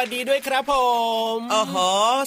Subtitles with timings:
[0.00, 0.74] วัสดีครับสวัสดีด้วยครับผ
[1.36, 1.76] มโอ้โห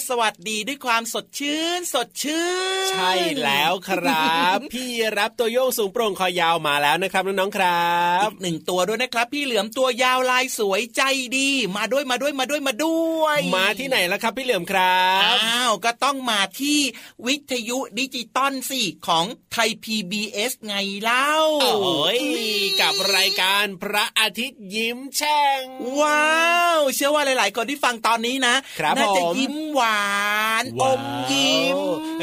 [0.08, 4.88] สวัสดีด้วยความสดชื่น สดชื่น ใช่แล้วครับ พี่
[5.18, 11.02] รับตัวโยงสูงโปร่งคอยาวมาแล้วนะครับน้องๆครับอีกหนึ่งตัวด้วยนะครับ พี่เหลือมตัวยาวลายสวยใจ
[11.36, 15.04] ดี มาด้วยมาด้วยมาด้วยมาด้วย มาที่ไหนแล้วครับ พี่เหลือมครั
[15.34, 16.80] บอ้าวก็ต้องมาที่
[17.26, 21.30] วิทยุดิจิตอลสิของไทย PBS ไงเล่า
[21.62, 22.20] โอ้ย
[22.80, 25.62] กับรายการพระอาทิตย์ยิ้มแฉ่ง
[26.00, 26.34] ว้า
[26.76, 30.04] ว เชื่อว่าหลาย ๆ คนที่ฟังตอนนี้นะครับน่าจะผมยิ้มหวา
[30.62, 31.02] นอว้าวม
[31.32, 31.78] ยิ้ม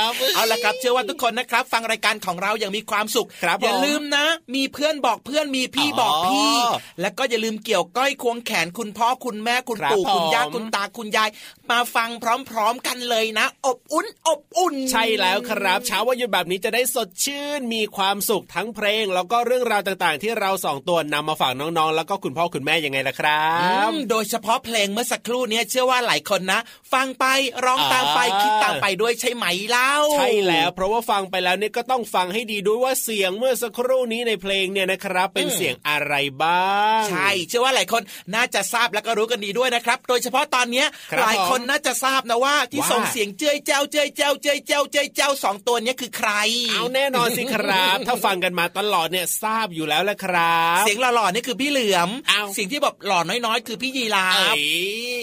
[0.09, 4.25] บ เอาละครับเชื่อว่าทุกคนนะครับ ฟังรายการของเราอย่างมีความสุขครับอย่าผมลืมนะ
[4.55, 6.53] มีเพื่อนบอกเพื่อนมีพี่อ๋อบอกพี่
[7.01, 11.29] แล้วก็อย่าลืมเกี่ยวก้อยควงแขนคุณพ่อคุณแม่คุณครับปู่คุณย่าผมคุณตาคุณยาย
[11.71, 12.09] มาฟัง
[12.51, 23.45] พร้อมๆกันเลยนะ อบอุ่นอบอุ่น ใช่แล้วครับเช้าวันหยุดแบบนี้จะได้สดชื่นมีความสุขทั้งเพลง แล้วก็เรื่องราวต่างๆ ที่เราสองตัวนำมาฝากน้องๆ แล้วก็คุณพ่อคุณแม่ยังไงล่ะครั
[23.87, 26.59] บอืมโดยเฉพาะเพลงเมื่อสักครู่เนี้ยเชื่อว่าหลายคนนะ
[26.93, 27.25] ฟังไป
[27.65, 36.13] ร้องตามไปอ่าคิดตามไปด้วยใช่ไหมเล่าใช่แล้ว เพราะว่าฟังไปแล้วเนี่ยก็ต้องฟังให้ดีด้วยว่าเสียงเมื่อสักครู่นี้ในเพลงเนี่ยนะครับ เป็นเสียงอะไร
[36.43, 38.01] บ้าง ใช่เชื่อว่าหลายคน
[38.35, 46.31] น่าจะทราบแล้วก็รู้กันดีด้วยนะครับ โดยเฉพาะตอนเนี้ยครับหลายคนน่าจะทราบนะว่าที่ว่าส่งเสียงเจ้ยเจ้าเจ้ยเจ้าเจ้ยเจ้าเจ้ยเจ้าสองตัวเนี้ยคือใคร
[46.71, 54.61] เอาแน่นอนสิครับ ถ้าฟังกันมาตลอดเนี่ยทราบอยู่แล้วแหละครับ เสียงหล่อๆนี่คือพี่เหลือมอ้าวเสียงที่แบบหล่อน้อยๆ คือพี่ยีราเอ้ฟย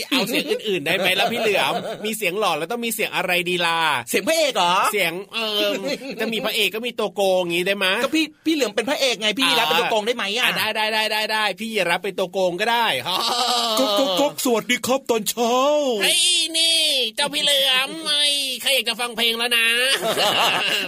[0.08, 1.72] เอาเสียงอื่นๆได้ไหมล่ะพี่เหลือม
[2.04, 3.78] มีเสียงหล่อแล้วต้องมีเสียงอะไรดีล่ะ
[4.10, 5.38] เสียงพระเอกเหรอเสียงเอ
[5.68, 5.72] อ
[6.20, 12.86] จะมีพระเอกก็มีตัวโกงอย่างนี้ได้ไหมก็พี่พี่เหลือมเป็นพระเอกไงพี่ยีราฟเป็นตัวโกงได้ไหมอะอะได้ได้ได้ได้ได้พี่ยีรับเป็นตัวโกงก็ได้
[13.78, 15.54] ก๊กก๊กก๊กสวัสดีครับตอนเช้า
[16.02, 16.22] เฮ้ย
[16.58, 16.80] นี่
[17.16, 19.66] เจ้าพี่เหลือมไอ้ยใครอยากจะฟังเพลงแล้วนะ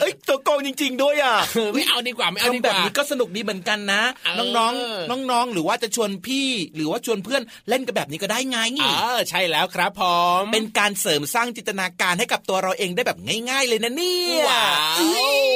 [0.01, 1.37] เอ้ยตัวโกงจริง ๆ ด้วยอะ
[1.75, 8.87] ไม่เอาดีกว่าไม่เอาดีทำกแบบว่านี้ก็สนุกดีเหมือนกันนะเออน้องๆน้องๆหรือว่าจะชวนพี่หรือว่าชวนเพื่อนเล่นกันแบบนี้ก็ได้ไงเอ
[9.17, 10.03] อใช่แล้วครับผ
[10.41, 13.19] มเป็นการเสริมสร้างจินตนาการให้กับตัวเราเองได้แบบ
[13.51, 14.67] ง่าย ๆ เลยนะเนี่ยว้า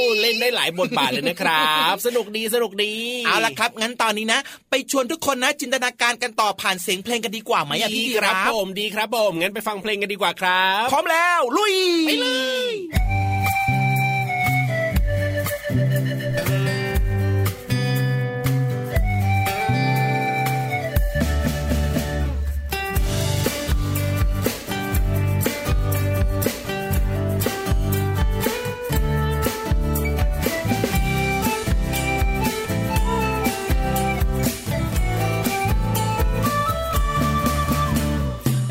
[0.04, 2.94] วเล่นได้หลายบทบาทเลยนะครับ สนุกดีสนุกดี
[3.26, 4.40] เอาละครับ งั้นตอนนี้นะ
[4.70, 11.74] ไปชวนทุกคนนะจินตนาการกันต่อผ่านเสียงเพลงกันดีกว่าไหมอะดีพี่คครัรับบผมดีครับผมงั้นไปฟังเพลงกันดีกว่าครับ พร้อมแล้วลุย
[12.06, 12.28] ไปเล
[12.70, 13.31] ย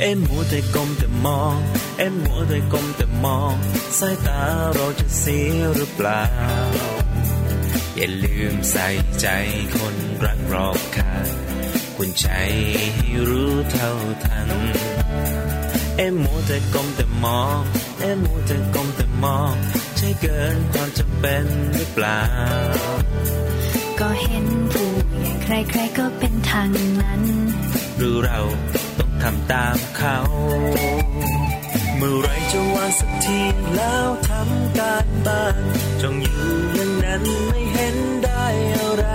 [0.04, 1.56] อ็มมัวแต่ก้มแต่มอง
[1.98, 3.56] เอ็มมัวแต่ก้มแต่มอง
[4.00, 4.42] สายตา
[4.76, 6.24] เราจะเสียหรือเปล่า
[7.96, 8.88] อย่าลืมใส่
[9.22, 9.28] ใจ
[9.78, 11.28] คนรักรอบค่าง
[11.96, 12.28] คุณใจ
[12.96, 13.92] ให้รู้เท่า
[14.24, 14.50] ทัน
[15.98, 17.60] เอ็มมัวแต่ก้มแต่มอง
[18.02, 19.54] เอ็มมัวแต่ก้มแต่มอง
[19.98, 22.22] ใช่เกินความจำเป็นหรือเปล่า
[24.00, 24.90] ก็เห็นผู้
[25.20, 26.70] ใหญ่ใครๆก็เป็นทาง
[27.02, 27.22] นั้น
[27.98, 28.40] หรือเรา
[29.00, 30.18] ต้อง ทำตามเขา
[31.98, 33.40] เมื่อไรจะวางสักที
[33.76, 35.56] แล้วทำการบ้าน
[36.02, 39.06] จ้องอยู่อย่างนั้นไม่เห็นได้อะไร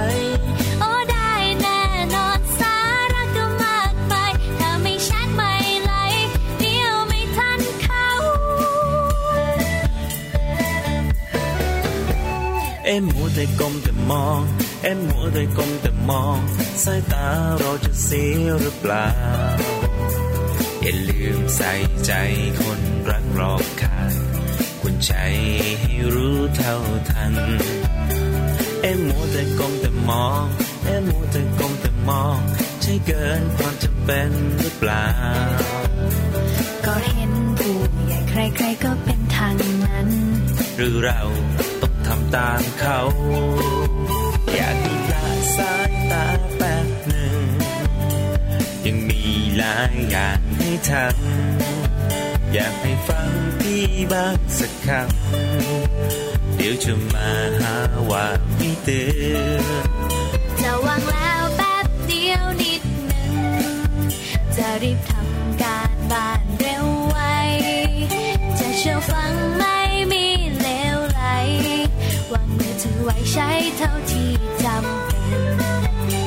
[0.80, 1.32] โอ้ได้
[1.62, 1.80] แน่
[2.14, 2.76] นอนสา
[3.12, 5.52] ระก็มากมายถ้าไม่แชทไม่
[5.84, 6.28] ไลค์
[6.60, 8.08] เดียวไม่ทันเขา
[12.84, 14.40] เอ็มมัวแต่ก้มแต่มอง
[14.82, 16.38] เอ็มมัวแต่ก้มแต่มอง
[16.84, 17.26] สายตา
[17.58, 19.75] เราจะเสียหรือเปล่าอย่าลืม
[21.54, 21.72] ใส่
[22.06, 22.12] ใจ
[22.62, 24.12] คนรักรอบค่าง
[24.82, 25.12] คุณใจ
[25.80, 26.76] ให้รู้เท่า
[27.10, 27.34] ทัน
[28.82, 30.44] เอ็มมัวแต่ก้มแต่มอง
[30.84, 32.38] เอ็มมัวแต่ก้มแต่มอง
[32.82, 35.06] ใช่เกินความจำเป็นหรือเปล่า
[36.86, 37.76] ก็เห็นผู้
[38.06, 40.08] ใหญ่ใครๆก็เป็นทางนั้น
[40.76, 41.20] หหรือเรา
[41.82, 42.98] ต้องทำตามเขา
[44.54, 45.26] อยากให้ละ
[45.56, 46.26] สายตา
[46.56, 47.36] แป๊บหนึ่ง
[48.86, 49.22] ยังมี
[49.58, 51.15] หลายอย่างให้ทำ
[52.58, 57.76] อยากให้ฟังพี่บ้างสักคำเดี๋ยวจะมาหา
[58.10, 59.86] ว่าไม่เตือน
[60.62, 63.32] จะวางแล้วแป๊บเดียวนิดหนึ่ง
[64.56, 67.18] จะรีบทำการบ้านเร็วไว
[68.58, 69.78] จะเชื่อฟังไม่
[70.12, 70.26] มี
[70.60, 71.22] เลวไหล
[72.32, 74.30] วางมือถือไว้ใช้เท่าที่
[74.64, 76.24] จำเป็น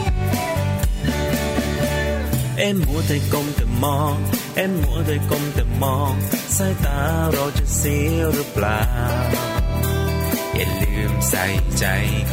[2.58, 4.18] เอ็มมัวแต่ก้มแต่มอง
[4.60, 6.14] เอ็มมัวแต่ก้มแต่มอง
[6.58, 7.00] สายตา
[7.34, 8.82] เราจะเสียหรือเปล่า
[10.56, 11.46] อย่าลืมใส่
[11.80, 11.86] ใจ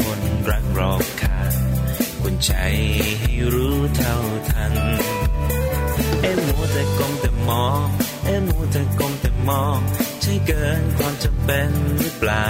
[0.03, 1.53] คนรักรอบค่าง
[2.21, 2.53] คุณใจ
[3.21, 4.17] ให้รู้เท่า
[4.51, 4.75] ทัน
[6.23, 7.87] เอ็มมัวแต่ก้มแต่มอง
[8.27, 9.79] เอ็มมัวแต่ก้มแต่มอง
[10.23, 12.49] ใช่เกินความจำเป็นหรือเปล่า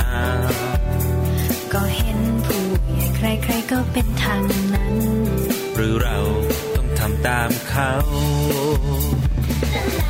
[1.73, 2.65] ก็เห็นผู้
[2.95, 4.43] ใหญ่ใครๆก็เป็นทาง
[4.75, 4.95] นั้น
[5.75, 6.19] หรือเรา
[6.77, 7.93] ต้องทำตามเขา
[9.59, 10.06] Thank you.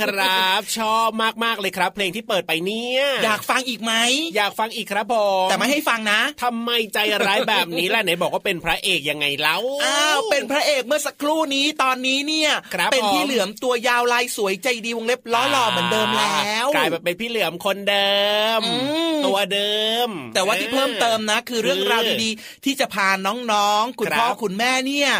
[0.00, 1.08] ครับ ชอบ
[1.44, 3.92] มากๆเลยครับ เพลงที่เปิดไปเนี่ยอยากฟังอีกไหม
[4.36, 5.14] อยากฟังอีกครับผ
[5.44, 18.18] มแต่ไม่ให้ฟังนะทำไมใจร้ายแบบนี้ล่ะไหนบอกว่าเป็นพระเอกยังไงเล่าอ้าวเป็นพระเอกเมื่อสักครู่นี้ตอนนี้เนี่ยครับเป็นผมพี่เหลือมตัวยาวลายสวยใจดีวงเล็บล้อหล่อเหมือนเดิมแล้วกลายมาเป็นพี่เหลือมคนเดิ
[18.58, 18.74] มอื
[19.14, 25.10] มตัวเดิม แต่ว่าที่เพิ่มเติมนะ คือเรื่องราวดีๆที่จะพาน้องๆคุณครับพ่อคุณแม่เนี่ย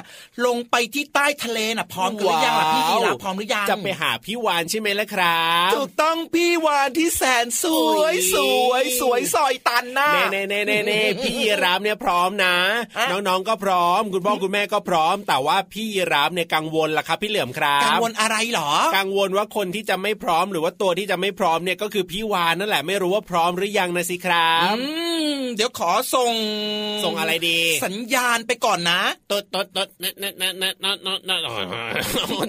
[0.46, 7.64] ลงไปที่ใต้ทะเลน่ะพร้อมกันหรือยังล่ะพี่ยีราฟพร้อมหรือยังจะไปหาพี่วานใช่ไหมล่ะครับถูกต้องพี่วานที่แสนส
[7.98, 8.36] วยส
[8.68, 12.54] วยสวยซอยตันนะเน่เน่เน่เน่เน่พี่ยีรามเนี่ยพร้อมนะ
[13.10, 24.86] น้องๆก็พร้อม คุณพ่อคุณแม่ก็พร้อม แต่ว่าพี่ยีรามเนี่ยกังวลล่ะครับพี่เหลือมครับกังวลอะไรเหรอ กังวลว่าคนที่จะไม่พร้อมหรือว่าตัวที่จะไม่พร้อมเนี่ยก็คือพี่วานนั่นแหละไม่รู้ว่าพร้อมหรือยังนะสิครับอื
[25.26, 26.32] ม เดี๋ยวขอส่ง
[27.04, 29.00] ส่งอะไรดี สัญญาณไปก่อนนะ
[29.32, 31.30] ตดตดตดเนเนเนเนเนเนเน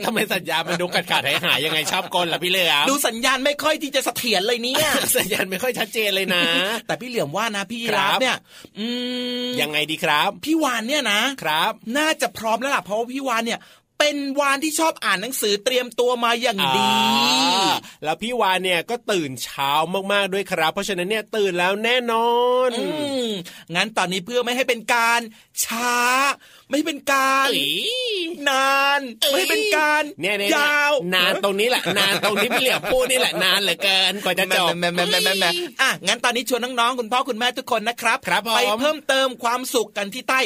[0.05, 4.87] ทำไมสัญญาณมันดูขาดขาดหายหายยังไงชอบกลล่ะพี่เหลือมดูสัญญาณไม่ค่อยที่จะเสถียรเลยเนี่ย
[5.17, 6.43] สัญญาณไม่ค่อยชัดเจนเลยนะ
[6.87, 8.37] แต่พี่เหลือมว่านะพี่ยีครัราบฟเนี่ย
[8.79, 8.87] อื
[9.45, 13.59] มยังไงดีครับ พี่วานเนี่ยนะครับ น่าจะพร้อมแล้วล่ะเพราะว่าพี่วานเนี่ย
[13.99, 16.91] เป็นวานที่ชอบอ่านหนังสือเตรียมตัวมาอย่างดี
[17.53, 19.71] อ่าแล้วพี่วานเนี่ยก็ตื่นเช้า
[20.11, 22.31] มากๆด้วยครับ เพราะฉะนั้นเนี่ยตื่นแล้วแน่นอ
[22.67, 22.85] นอื
[23.27, 23.29] ม
[23.75, 25.21] งั้นตอนนี้เพื่อไม่ให้เป็นการ
[25.65, 25.95] ช้า
[26.67, 35.49] ไม่ให้เป็นการเอ้ยนานเอ้ยไม่ให้เป็นการเนี่ยเนี่ยยาวนานตรงนี้แหละนานตรงที่พี่เหลือพูดนี่แหละนานเหลือเกินกว่าจะจบแม่แม่แม่แม่แม่
[35.81, 40.39] อะงั้นตอนนี้ชวนน้องๆคุณพ่อคุณแม่ทุกคนนะครับครับผมไปเพิ่มเติมความสุขกันที่ใต้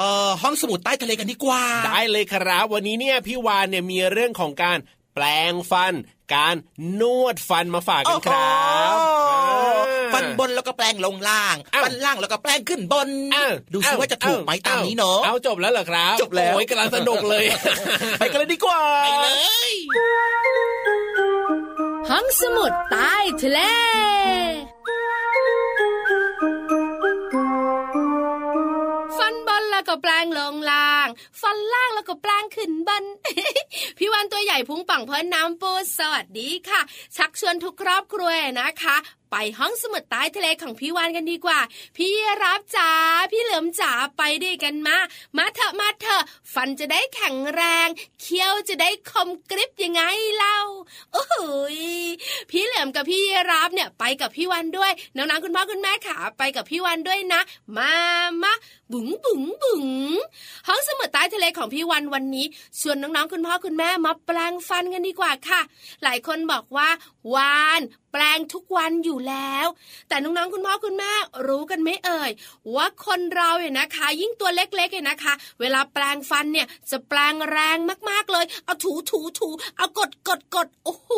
[0.00, 4.78] เอ่อห้องสมุดใต้ทะเลกันดีกว่า ได้เลยครับ วันนี้เนี่ยพี่วานเนี่ยมีเรื่องของการ
[5.14, 5.94] แปลงฟัน
[6.34, 6.54] การ
[7.00, 8.52] นวดฟันมาฝากกันครั
[8.92, 17.44] บโอ้โหอ่าฟันบนแล้วก็แปลงลงล่างอ้าวฟันล่างแล้วก็แปลงขึ้นบนอ้าวดูสิว่าจะถูกไหมตามนี้เนาะเอาจบแล้วเหรอครับ จบแล้วโอ้ยกำลังสนุกเลย
[18.18, 19.28] ไปกันเลยดีกว่าไปเล
[19.68, 19.70] ย
[22.10, 23.60] ห้องสมุดใต้ทะเล
[29.80, 31.08] แล้วก็แปลงลงล่าง
[31.40, 33.04] ฟันล่างแล้วก็แปลงขึ้นบน
[33.98, 36.80] พี่วันตัวใหญ่พุงปังเพราะน้ำปูสวัสดีค่ะ
[37.16, 38.96] ชักชวนทุกครอบครัวนะคะ
[39.30, 41.60] ไปห้องสมุดใต้ทะเลของพี่วานกันดีกว่า
[41.96, 42.90] พี่รับจ๋า
[43.32, 44.96] พี่เหลือมจ๋าไปด้วยกันมา
[45.36, 46.22] มาเถอะมาเถอะ
[46.54, 47.88] ฟันจะได้แข็งแรง
[48.20, 50.02] เคี้ยวจะได้คมกริบยังไง
[50.36, 50.58] เล่า
[51.12, 51.34] โอ้โห
[52.50, 57.40] พี่เหลือมกับพี่รับเนี่ยไปกับพี่วันด้วยน้องๆคุณพ่อคุณแม่ขาไปกับพี่วันด้วยนะ
[57.76, 57.92] มา
[58.42, 58.52] มา
[58.92, 59.86] บุ๋งบุ๋งบุ๋ง
[60.68, 62.46] ห้องสมุดใต้ทะเลของพี่วันวันนี้
[62.80, 65.60] ชวนน้องๆคุณพ่อคุณแม่มาแปลงฟันกันดีกว่าค่ะ
[66.02, 66.88] หลายคนบอกว่า
[67.34, 67.80] วาน
[68.12, 69.66] แปลงทุกวันอยู่แล้ว
[70.08, 71.12] แต่น้องๆคุณพ่อคุณแม่
[71.46, 72.30] รู้กันไหมเอ่ย
[72.74, 77.78] ว่าคนเราเนี่ยนะคะ ยิ่งตัวเล็กๆเนี่ยนะคะ เวลาแปลงฟันเนี่ยจะแปลงแรง
[78.10, 81.10] มากๆเลย เอาถูถูถูเอากดกดกดโอ้โห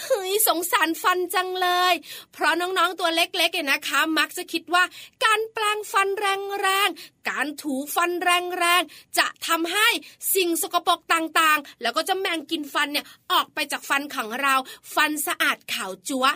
[0.00, 1.94] เฮ้ยสงสารฟันจังเลย
[2.32, 4.84] เพราะน้องๆตัวเล็กๆเนี่ยนะคะ มักจะคิดว่า
[5.24, 9.88] การแปลงฟันแรงๆการถูฟันแรงๆจะทำให้
[10.34, 14.54] สิ่งสกปรกต่างๆ แล้วก็จะแมงกินฟันเนี่ยออกไปจากฟันของเรา
[14.94, 16.26] ฟันสะอาดขาวจั๊ว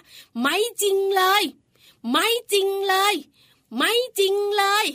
[0.41, 1.43] ไม่จริงเลย
[2.11, 3.15] ไม่จริงเลย
[3.77, 4.87] ไม่จริงเลย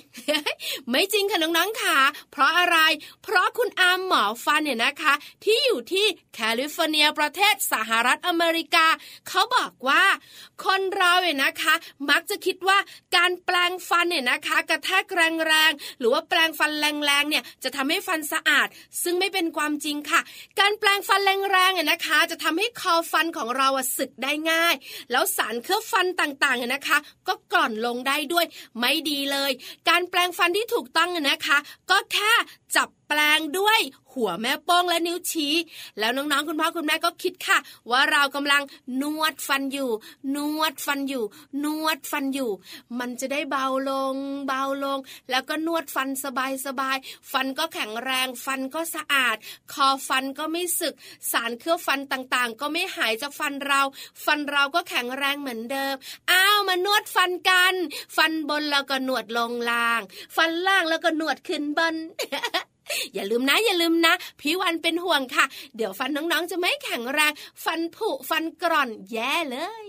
[0.89, 1.97] ไม่จริงค่ะน้องๆค่ะ
[2.31, 2.77] เพราะอะไร
[3.23, 6.05] เพราะคุณอามหมอฟันเนี่ยนะคะ ที่อยู่ที่
[6.35, 8.87] แคลิฟอร์เนียประเทศสหรัฐอเมริกา
[9.29, 10.03] เขาบอกว่า
[10.65, 11.73] คนเราเนี่ยนะคะ
[12.09, 12.77] มักจะคิดว่า
[13.15, 18.67] การแปรงฟันเนี่ยนะคะ กระแทกแรงๆหรือว่าแปรงฟันแรงๆเนี่ยจะทำให้ฟันสะอาด
[19.03, 20.21] ซึ่งไม่เป็นความจริงค่ะ
[20.59, 24.73] การแปรงฟันแรงๆเนี่ยนะคะ จะทำให้คอฟันของเราสึกได้ง่าย
[25.11, 28.45] แล้วสารเคลือบฟันต่างๆเนี่ยนะคะ ก็กร่อนลงได้ด้วย
[28.79, 29.51] ไม่ดีเลย
[29.89, 31.57] การแปรงฟันที่ถูกต้องนะคะ
[31.89, 32.33] ก็แค่
[32.75, 33.79] จับแปลงด้วย
[34.13, 35.53] หัวแม่โป้งและนิ้วชี้
[35.99, 37.57] แล้วน้องๆคุณพ่อคุณแม่ก็คิดค่ะ
[37.91, 38.63] ว่าเรากำลัง
[39.01, 39.89] นวดฟันอยู่
[40.35, 41.23] นวดฟันอยู่
[41.63, 42.51] นวดฟันอยู่
[42.99, 44.15] มันจะได้เบาลง
[44.47, 44.99] เบาลง
[45.29, 49.35] แล้วก็นวดฟันสบายสบายๆฟันก็แข็งแรง ฟันก็สะอาด
[49.73, 50.93] คอฟันก็ไม่สึก
[51.31, 53.81] สารเคลือบฟันต่างๆ ก็ไม่หายจากฟันเรา
[54.25, 55.95] ฟันเราก็แข็งแรงเหมือนเดิม
[56.31, 57.75] อ้าว มานวดฟันกัน
[58.17, 60.01] ฟันบนแล้วก็หนวดลงล่าง
[60.35, 61.95] ฟันล่างแล้วก็หนวดขึ้นบน
[63.13, 65.45] อย่าลืมนะอย่าลืมนะ พี่วันเป็นห่วงค่ะ
[65.75, 67.31] เดี๋ยวฟันน้องๆ จะไม่แข็งแรง
[67.65, 69.85] ฟันผุฟันกร่อนแย่เลย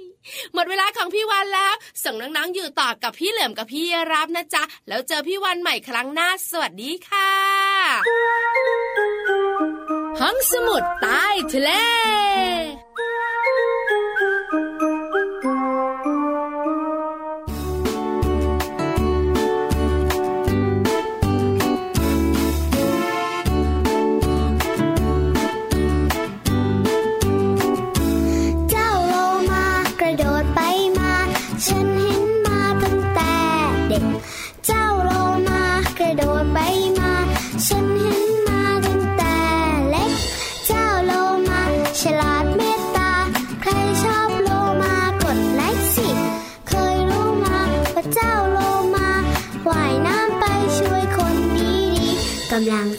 [0.54, 7.30] หมดเวลาของพี่วันแล้ว ส่งน้องๆ อยู่ต่อกับพี่เหลือมกับพี่รับนะจ๊ะ แล้วเจอพี่วันใหม่ครั้งหน้า สวัสดีค่ะ
[10.20, 11.70] ห้องสมุดใต้ทะเล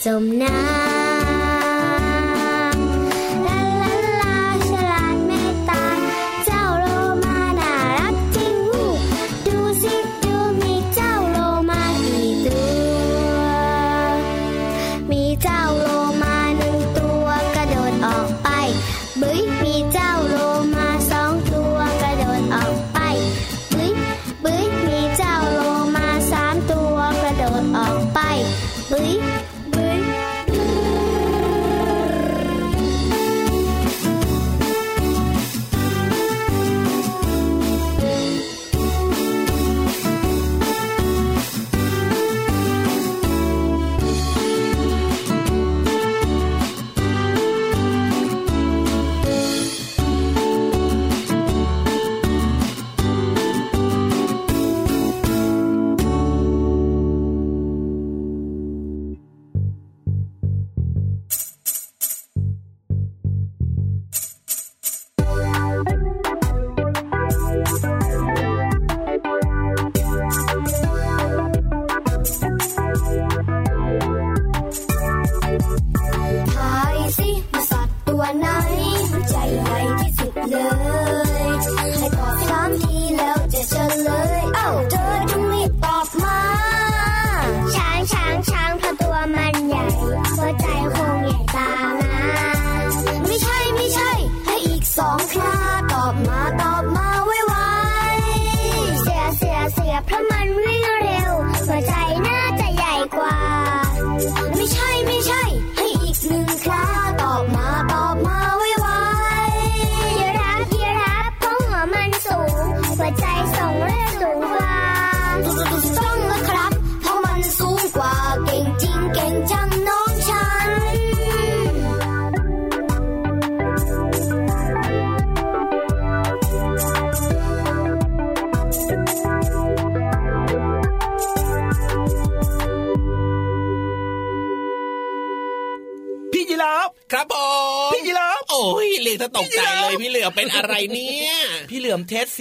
[0.05, 0.84] กำ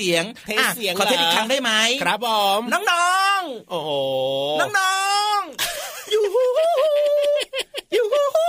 [0.05, 1.71] สเสียงเทสเสียงอะขอเทสเหรออีกครั้งได้ไหม
[2.03, 2.81] ครับผมน้อ
[3.41, 4.97] งโอ้โหๆน้อ
[5.39, 6.73] งๆอยู่ฮู้ฮู้
[7.93, 8.49] อยู่ฮู้ฮู้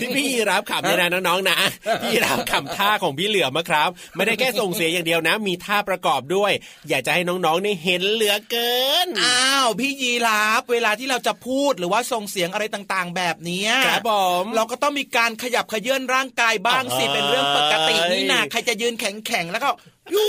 [0.00, 1.58] ที่พี่ยีรับขำเนี่ยนะน้องๆนะ
[2.02, 6.52] พี่ยีรับขำท่าของพี่เหลือมอะครับ ไม่ได้แค่ส่งเสียงอย่างเดียวนะ มีท่าประกอบด้วย
[6.88, 8.74] อยากจะให้น้องๆเนี่ยเห็นเหลือเกิ
[9.06, 19.70] นอ้าวพี่ยีราฟเวลาที่เราจะพูดหรือว่าส่งเสียงอะไรต่างๆ แบบเนี้ยครับผมเราก็ต้องมีการขยับขยื่นร่างกายบ้างสิเอ้ยเป็นเรื่องปกตินี่นาใครจะยืนแข็งๆแล้วก็
[20.14, 20.24] ยู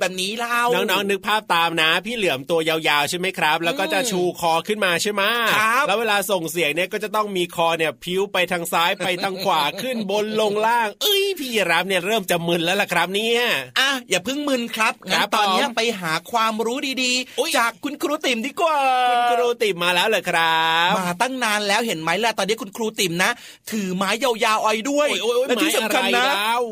[0.00, 5.22] แบบนี้เล่าน้องๆนึกภาพตามนะ พี่เหลือมตัวยาวๆใช่ไหมครับ แล้วก็จะชูคอขึ้นมาใช่ไหม
[5.58, 13.40] ครับแล้วเวลาส่งเสียงเนี่ยก็จะต้องมีคอเนี่ยพิ้วไปทางซ้ายไปทางขวาขึ้นบนลงล่าง เอ้ยพี่ยีรับเนี่ยเริ่มจะมึนแล้วล่ะครับเนี่ย
[13.80, 18.78] อะอย่าเพิ่งมึนครับครังั้นบตอนเนี้ยผมไปหาความรู้ดีอุ๊ยๆจากคุณครูติ๋มดีกว่า
[19.10, 23.30] คุณครูติมมาแล้วเหรอครับ มาตั้งนานแล้วเห็นไหมล่ะตอนนี้คุณครูติ๋มนะ
[23.70, 26.62] ถือไม้ยาวๆอ้อยด้วยโอ้ยโอ้ยโอ้ยและที่ไม้สำคัญอะไรนะแล้ว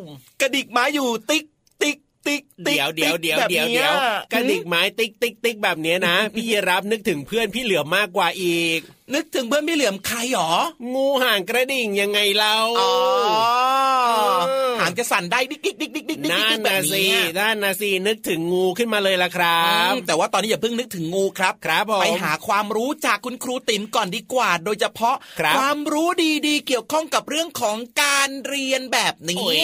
[0.40, 1.44] กระดิกไม้อยู่ติ๊ก
[2.26, 3.96] ติ๊กติ๊กติ๊กเดี๋ยวเดี๋ยวเดี๋ยวแบบเดี๋ยวนี้เดี๋ยวย
[4.32, 8.80] กระดิกไม้ติ๊กติ๊กติ๊กแบบเนี้ยนะ พี่ยีราฟนึกถึงเพื่อนพี่เหลือมมากกว่าอีก
[9.14, 10.52] นึกถึงเพื่อนพี่เหลือมใครหรอ
[10.94, 12.92] งูหางกระดิ่งยังไงเราอ๋อ
[14.46, 26.08] เออหางจะสั่นได้ดิ๊กดิ๊กดิ๊กดิ๊กดิ๊กดิ๊กนั่นแบบนะสินี้นั่นนะสินึกถึงงูขึ้นมาเลยล่ะครับอืมแต่ว่าตอนนี้อย่าเพิ่งนึกถึงงูครับครับผมไปหาความรู้จากคุณครูติ๋มก่อนดีกว่า โดยเฉพาะครับความรู้
[26.46, 29.60] ดีๆ เกี่ยวข้องกับเรื่องของการเรียนแบบนี้โอ้ย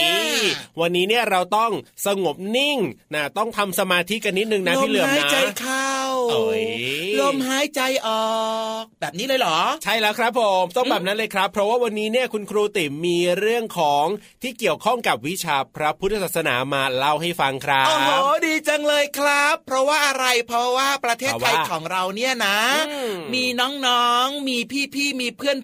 [0.81, 1.71] วันนี้เนี่ยเราต้อง
[2.07, 2.79] สงบนิ่ง
[3.15, 5.95] นะต้องทำสมาธิกันนิดนึงนะลพี่มเหลือมหายนะใจเข้า
[6.31, 6.63] โอ้ย
[7.21, 8.27] ลมหายใจออ
[8.83, 14.07] กแบบนี้เลยเหรอ ใช่แล้วครับผมต้องแบบนั้นเลยครับ เพราะว่าวันนี้เนี่ยคุณครูติ๋มมีเรื่องของ
[14.43, 22.57] ที่เกี่ยวข้องกับวิชาพระพุทธศาสนามาเล่าให้ฟังครัโอ้โหบดีจังเลยครับ เพราะว่าอะไรเพราะว่าประเทศไทยเพราะว่าของเราเนี่ยนะ
[22.89, 23.45] อืมมี
[23.87, 24.59] น้องๆมี
[24.95, 25.57] พี่ๆมีเพื่อน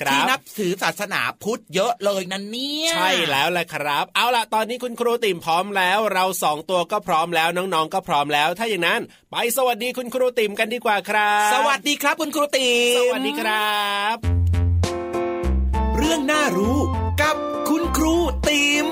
[0.00, 14.16] ครับๆที่นับถือศาสนาพุทธเยอะเลยนั่นเนี่ยใช่แล้วแหละครับ เอาล่ะตอนนี้คุณครูติ๋มพร้อมแล้ว เราสองตัวก็พร้อมแล้วน้องๆก็พร้อมแล้ว ถ้าอย่างนั้น ไปสวัสดีคุณครูติ๋มกันดีกว่าครับ สวัสดีครับคุณครูติมสวัสดีครับ
[15.96, 16.78] เรื่องน่ารู้
[17.22, 17.36] กับ
[17.68, 18.14] คุณครู
[18.48, 18.88] ติม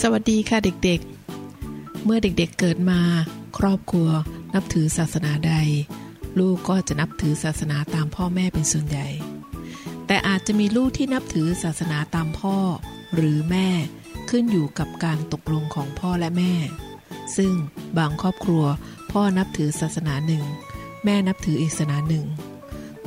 [0.00, 3.00] สวัสดีค่ะเด็กๆ เมื่อเด็กๆเกิดมา
[3.58, 4.10] ครอบครัว
[4.54, 5.54] นับถือศาสนาใด
[6.38, 9.08] ลูกก็จะนับถือศาสนาตามพ่อแม่เป็นส่วนใหญ่
[10.06, 12.56] แต่อาจจะมีลูกที่นับถือศาสนาตามพ่อ
[13.14, 13.68] หรือแม่
[14.30, 16.54] ขึ้นอยู่กับการตกลงของพ่อและแม่
[17.36, 17.52] ซึ่ง
[17.98, 18.64] บางครอบครัว
[19.12, 20.44] พ่อนับถือศาสนาหนึ่ง
[21.04, 22.24] แม่นับถืออีกศาสนาหนึ่ง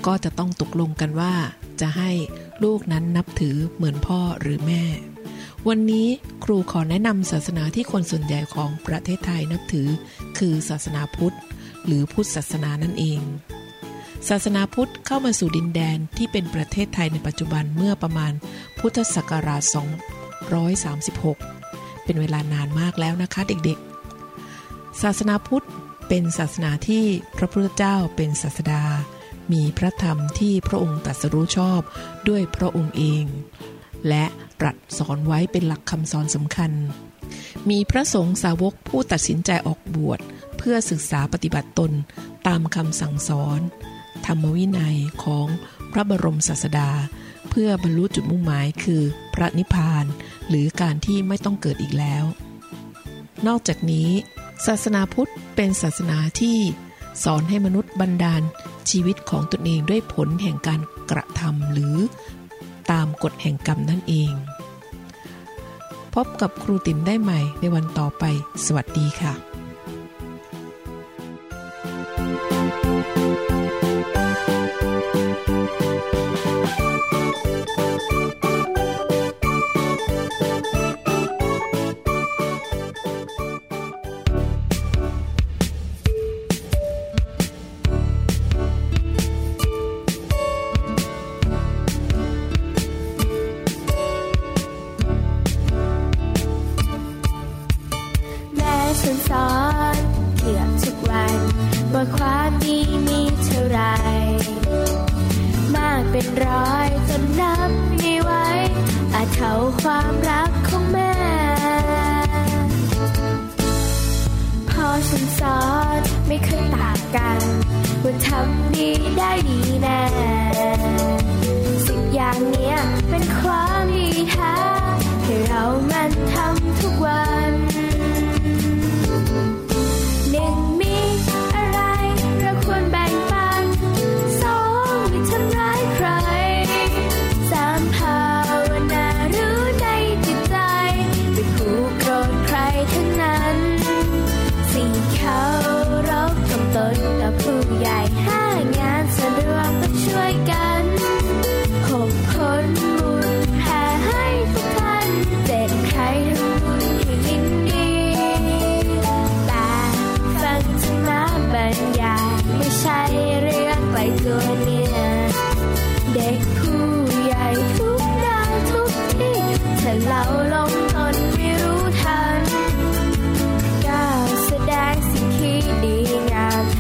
[0.05, 1.33] ก็จะต้องตกลงกันว่า
[1.81, 2.11] จะให้
[2.63, 4.83] ลูกนั้นนับถือเหมือนพ่อหรือแม่
[5.67, 6.07] วันนี้
[6.43, 9.87] ครูขอแนะนำศาสนาที่คนส่วนใหญ่ของประเทศไทยนับถือ
[10.37, 11.37] คือศาสนาพุทธ
[11.85, 13.21] หรือพุทธศาสนานั่นเอง
[14.29, 18.33] ศาสนาพุทธเข้ามาสู่ดินแดนที่เป็นประเทศไทยในปัจจุบันเมื่อประมาณ
[18.79, 19.63] พุทธศักราช
[21.29, 25.65] 236 เป็นเวลานานมากแล้วนะคะเด็กๆ ศาสนาพุทธ
[26.07, 27.05] เป็นศาสนาที่
[27.37, 28.83] พระพุทธเจ้าเป็นศาสดา
[29.53, 31.81] มีพระธรรมที่พระองค์ตรัสรู้ชอบ
[32.27, 33.25] ด้วยพระองค์เอง
[34.07, 34.25] และ
[34.59, 36.71] ตรัสสอนไว้เป็นหลักคำสอนสำคัญ
[37.69, 40.19] มีพระสงฆ์สาวกผู้ตัดสินใจออกบวช
[40.57, 41.91] เพื่อศึกษาปฏิบัติตน
[42.47, 43.59] ตามคำสั่งสอน
[44.25, 45.47] ธรรมวินัยของ
[45.91, 46.91] พระบรมศาสดา
[47.49, 50.05] เพื่อบรรลุจุดมุ่งหมายคือพระนิพพาน
[50.49, 52.23] หรือการที่ไม่ต้องเกิดอีกแล้ว
[53.47, 54.09] นอกจากนี้
[54.65, 56.57] ศาสนาพุทธเป็นศาสนาที่
[57.23, 58.41] สอนให้มนุษย์บันดาล
[58.89, 61.97] ชีวิตของตนเองด้วยผลแห่งการกระทำหรือ
[62.91, 64.31] ตามกฎแห่งกรรมนั่นเอง
[66.13, 68.23] พบกับครูติ๋มได้ใหม่ในวันต่อไป
[68.65, 69.54] สวัสดีค่ะ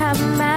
[0.07, 0.54] าม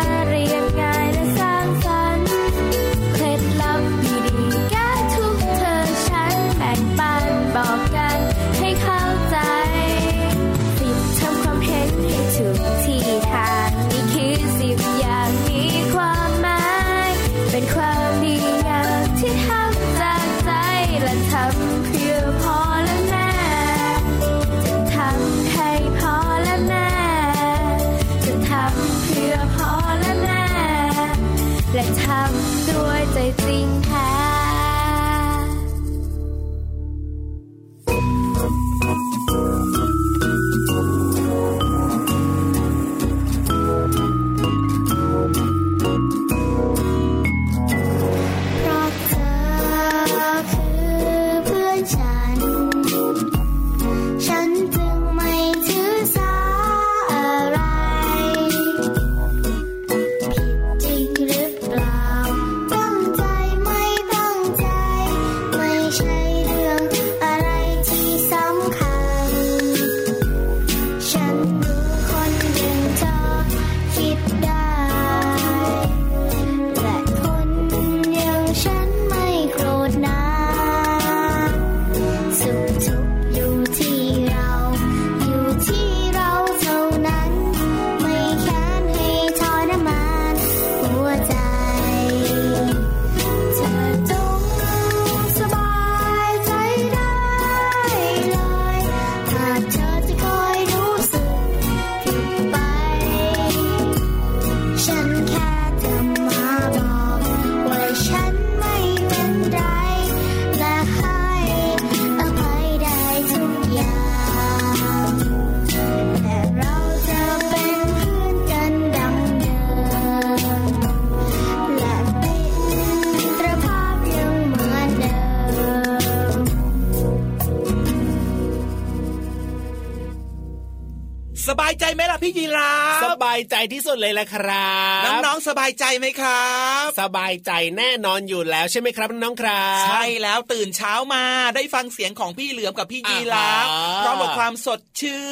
[133.38, 141.22] ายใจที่สุดเลยละครับน้องๆสบายใจไหมครับ สบายใจแน่นอนอยู่แล้วใช่ไหมครับน้องๆครับใช่แล้วตื่นเช้ามา
[141.56, 145.26] ได้ฟังเสียงของพี่เหลือมกับพี่ยีราฟอ่าฮะพร้อมกับความสดชื่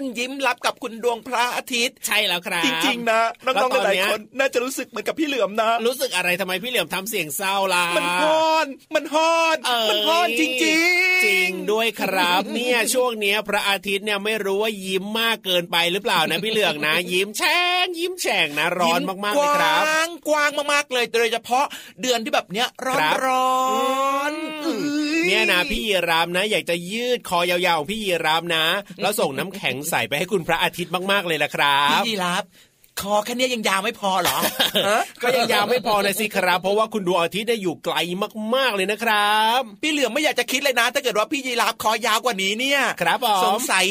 [0.00, 21.64] น ยิ้มรับกับคุณดวงพระอาทิตย์ ใช่แล้วครับ จริงๆนะน้แล้วองตอนๆหลายเนี้ยๆคนน่าจะรู้สึกเหมือนกับพี่เหลือมนะ รู้สึกอะไรทำไมพี่เหลือมทำเสียงเศร้าล่ะมันฮอนมันฮอนเอ้ยมันฮอนจริงๆ จริงด้วยครับ เนี่ยช่วงเนี้ยพระอาทิตย์เนี่ยไม่รู้ว่ายิ้มมากเกินไปหรือเปล่านะพี่เหลืองนะยิ้มแฉ่งยิ้มแฉ่งนะร้อนมากๆเลยครับกว้างกว้างมากๆเลยโดยเฉพาะ
[22.02, 24.34] เดือนที่แบบเนี้ยร้อนครับร้อน
[25.26, 28.64] เนี่ยนะพี่ยีรามนะ อยากจะยืดคอยาวๆของพี่ยีรามนะ
[29.00, 32.44] แล้วส่งน้ำแข็งใส่ไปให้คุณพระอาทิตย์มากๆเลยละครับพี่ยีรับ
[33.00, 34.38] คอแค่เนี้ยยังยาวไม่พอเหรอ
[34.88, 37.96] ฮะก็ยังยาวไม่พอเลยสิครับ เพราะว่าคุณดวงอาทิตย์ได้อยู่ไกล
[38.54, 43.86] มากๆเลยนะครับ พี่เหลือมไม่อยากจะคิดเลยนะ ถ้าเกิดว่าพี่ยีรับคอยาวกว่านี้เนี่ย ครับผมสงสัย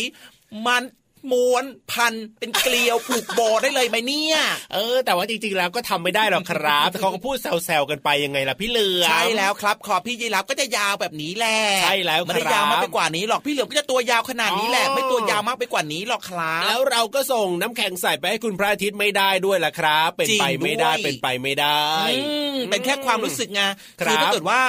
[0.67, 0.83] มัน
[1.31, 4.37] ม้วนพันเป็นเกลียวผูกโบได้เลยไหมเนี่ย
[4.73, 21.83] เออ แต่ว่าจริงๆแล้วก็ทำไม่ได้หรอกครับแต่เขาก็พูดแซวๆกันไปยังไงล่ะพี่เหลือมใช่แล้วครับคอพี่ยีรับก็จะยาวแบบนี้แหละใช่แล้วไม่ได้ครับยาวมากไปกว่านี้หรอกพี่เหลือมก็จะตัวยาวขนาดนี้แหละอ๋อไม่ตัวยาวมากไปกว่านี้หรอกครับแล้วเราก็ส่งน้ำแข็งใส่ไปให้คุณพระอาทิตย์ไม่ได้ด้วยล่ะครับ เป็นไปไม่ได้จริงด้วยเป็นไปไม่ได้
[22.13, 22.21] อื
[22.55, 23.61] มเป็นแค่ความรู้สึกไง
[24.01, 24.61] ครับคือถ้าเกิดว่า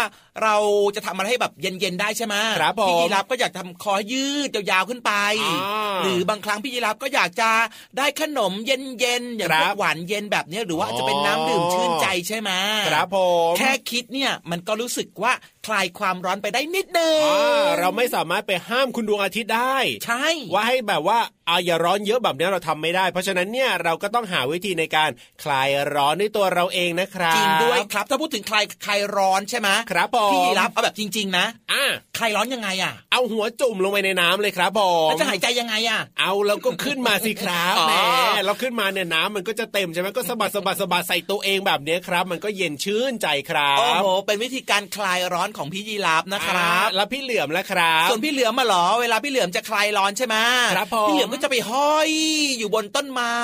[0.42, 0.56] เรา
[0.96, 5.12] จะทำอะไรให้แบบเย็นๆได้ใช่ไหมครับผมพี่ยีรับก็อยากทำคอยืดยาวๆขึ้นไป
[5.42, 7.50] อ่าหรือบางครั้งพี่ยีรับก็อยากจะ
[7.98, 12.50] ได้ขนมเย็นๆอย่างครัพวบกหวานเย็นแบบเนี้ยหรือว่าอาจจะเป็นน้ำดื่มชื่นใจใช่ไหม
[12.88, 13.18] ครับผ
[13.50, 15.32] มแค่คิดเนี่ยมันก็รู้สึกว่า
[15.66, 25.10] คลายความร้อนไปได้นิดนึงอ่าเราไม่สามารถไปห้ามคุณดวงอาทิตย์ได้ ใช่ ว่าให้แบบว่าอาอย่าร้อนเยอะแบบนี้เราทำไม่ได้ เพราะฉะนั้นเนี่ยเราก็ต้องหาวิธีในการ
[25.42, 31.84] คลายร้อนด้วยตัวเราเองนะครับจริงด้วยครับถ้าพูดถึงคลายคลายร้อนใช่ไหมครับผมพี่รับเอาแบบจริง ๆ นะอะ
[32.18, 37.92] คลายร้อนยังไงอะ เอาหัวจุ่มลงไปในน้ำเลยครับผมแล้วจะหายใจยังไงอะ เอาแล้วก็ขึ้นมาสิครับอ๋อแห
[38.36, 50.36] มเราขึ้นมาเนี่ยน้ำมันก็จะเต็มใช่ไหมก็สะบัดสะบัดสะบัดใส่ตัวเองแบบเนี้ยครับ มันก็เย็นชื่นใจครับโอ้โหเป็นวิธีการคลายร้อนของพี่ยีราฟนะครับอ่าแล้วพี่เหลือมแล้วครับ ส่วนพี่เหลือมมาหรอ เวลาพี่เหลือมจะคลายร้อนใช่ไหม
[50.76, 52.10] ครับผมพี่เหลือมก็จะไปห้อย
[52.58, 53.36] อยู่บนต้นไม้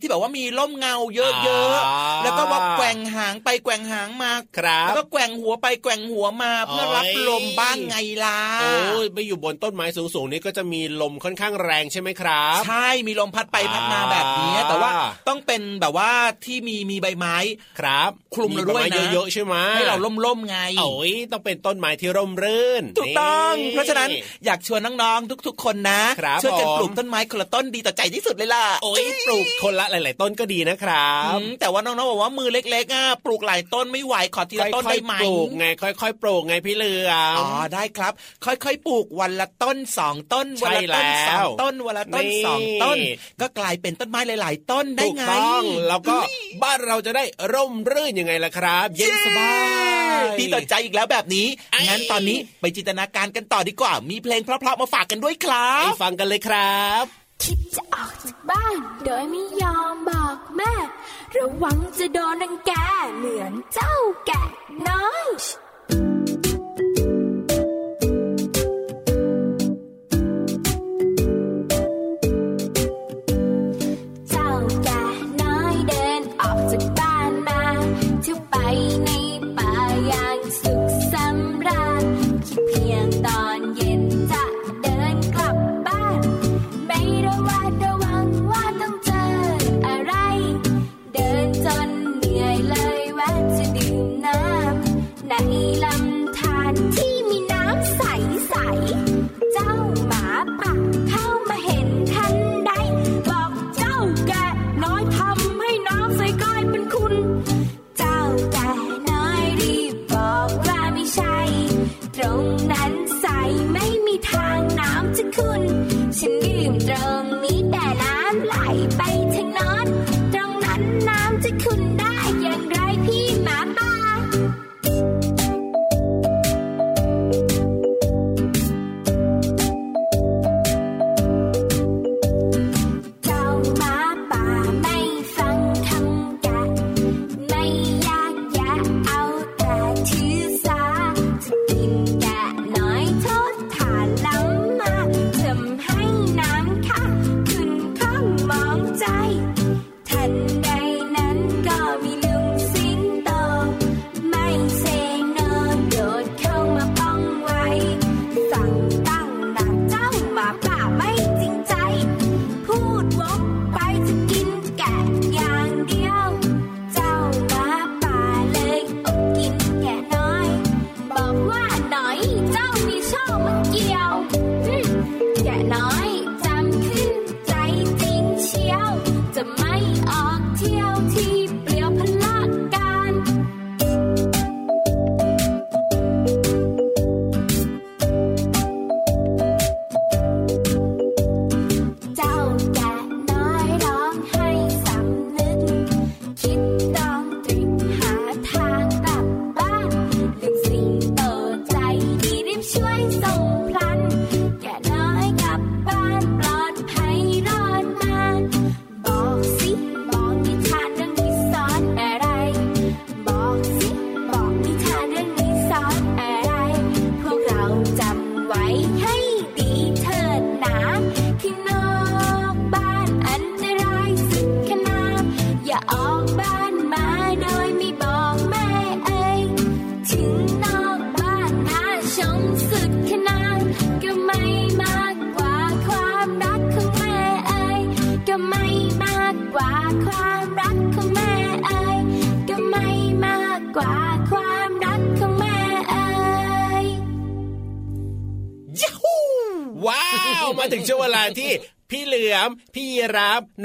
[0.00, 14.90] ที่แบบว่ามีร่มเงาเยอะอ่าๆแล้วก็ว่าแกว่งหางไปแกว่งหางมาครับแล้วก็แกว่งหัวไปแกว่งหัวมาเพื่อรับโอ้ยลมบ้างไงล่ะ โอ้ยไปอยู่บนต้นไม้สูงๆนี่ก็จะมีลมค่อนข้างแรงใช่ไหมครับ ใช่ มีลมพัดไปพัดมาแบบนี้อ่าแต่ว่า
[15.28, 16.10] ต้องเป็นแบบว่า
[16.44, 17.36] ที่มีมีใบไม้
[17.78, 24.08] ครับ คลุมเราด้วยนะใบไม้เยอะๆใช่ไหมให้เราล่มๆไงโอ้ยต้องเป็นต้นไม้ที่ร่มรื่นถูกต้องนี่เพราะฉะนั้น
[24.44, 38.12] อยากชวนน้องๆทุก ๆ คนนะครับช่วยกันผมปลูกต้นไม้คนละต้นดีต่อใจที่สุดเลยล่ะโอ้ยปลูกคนละหลาย ๆ ต้นก็ดีนะครับอืมแต่ว่าน้องๆบอกว่ามือเล็กๆอะปลูกหลายต้นไม่ไหวขอทีละต้นค่อได้ยไหมๆปลูกไงค่อยๆปลูกไงพี่เหลือมอ๋อได้ครับ
[38.44, 42.98] ค่อยๆปลูกวันละต้นสองต้นใช่วันละต้นสองแล้วต้นวันละต้นนี่สองต้น
[43.40, 46.16] ก็กลายเป็นต้นไม้หลาย ๆ ต้นได้ถูกไงต้องแล้วก็
[46.62, 47.24] บ้านเราจะได้
[47.54, 49.52] ร่มรื่นยังไงล่ะครับ เย็นสบา
[50.20, 57.04] ยดีต่อใจอีกแล้วแบบนี้ไอ้งั้นตอนนี้ไปจินตนาการกันต่อดีกว่า มีเพลงเพราะๆมาฝากกันด้วยครัไปบฟังกันเลยครับ
[57.42, 60.72] คิดจะออกจากบ้าน โดยไม่ยอมบอกแม่
[61.36, 62.72] ระวังจะโดนรังแก
[63.16, 63.94] เหมือนเจ้า
[64.26, 64.42] แกะ
[64.88, 65.26] น้อย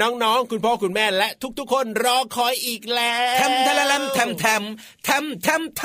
[0.00, 4.62] น้องๆ คุณพ่อคุณแม่และทุกๆ คนรอคอยอีกแล้วแทมทะละลำแทมแทม
[5.04, 5.82] แทมแทมแท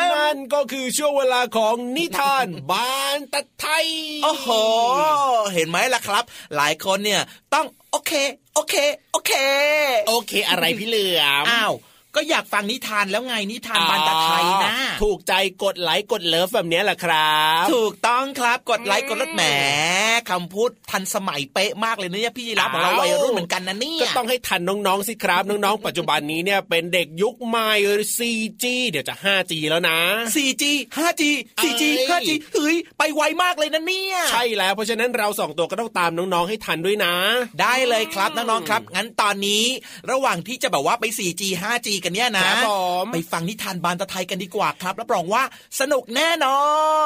[0.00, 3.86] มนั่นก็คือช่วงเวลาของนิทานบานตะไทย
[4.24, 4.48] โอ้โห
[5.54, 6.24] เห็นไหมล่ะครับ
[6.56, 7.22] หลายคนเนี่ย
[7.54, 8.12] ต้องโอเค
[8.54, 8.74] โอเค
[9.12, 9.32] โอเค
[10.08, 11.74] โอเคอะไรพี่เหลือมอ้าว
[12.16, 15.32] ก็อยากฟังนิทานแล้วไงนิทานบานตะไทยนะถูกใจ
[15.62, 19.42] กดไลค์กดเลิฟแบบนี้แหละครับ ถูกต้องครับกดไลค์กดรถแหม
[20.30, 27.70] คำพูดทันสมัยเป๊ะมากเลยนะเนี่ยพี่ยีรับของเราวัยรุ่นเหมือนกันนะเนี่ยก็ต้องให้ทันน้องๆสิครับน้องๆ ปัจจุบันนี้เนี่ยเป็นเด็กยุคใหม่
[28.18, 29.98] 4G เดี๋ยวจะ 5G แล้วนะ
[30.34, 30.64] 4G
[30.96, 31.22] 5G
[31.62, 37.14] 4G เอ้ย 5G เฮ้ยไปไวมากเลยนะเนี่ยใช่แล้วเพราะฉะนั้นเราสองตัวก็ต้องตามน้องๆให้ทันด้วยนะ
[37.62, 39.64] ได้เลยครับน้องๆครับ งั้นตอนนี้
[40.10, 42.70] ระหว่างที่จะแบบว่าไป 4G 5G กันเนี่ยนะครับผ
[43.02, 45.42] มไปฟังนิทานบานตะไทยกันดีกว่าครับรับรองว่า
[45.80, 46.62] สนุกแน่นอ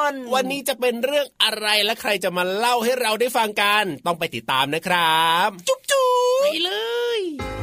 [0.09, 6.71] น วันนี้จะเป็นเรื่องอะไรและใครจะมาเล่าให้เราได้ฟังกัน ต้องไปติดตามนะครับ จุ๊บจุ๊บไปเล
[7.19, 7.62] ย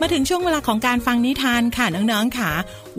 [0.00, 2.50] มาถึงช่วงเวลาของการฟังนิทานค่ะน้องๆค่ะ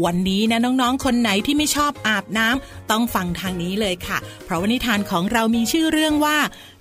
[0.05, 6.37] วันนี้นะน้องๆ คนไหนที่ไม่ชอบอาบน้ำต้องฟังทางนี้เลยค่ะ เพราะว่านิทานของเรามีชื่อเรื่องว่า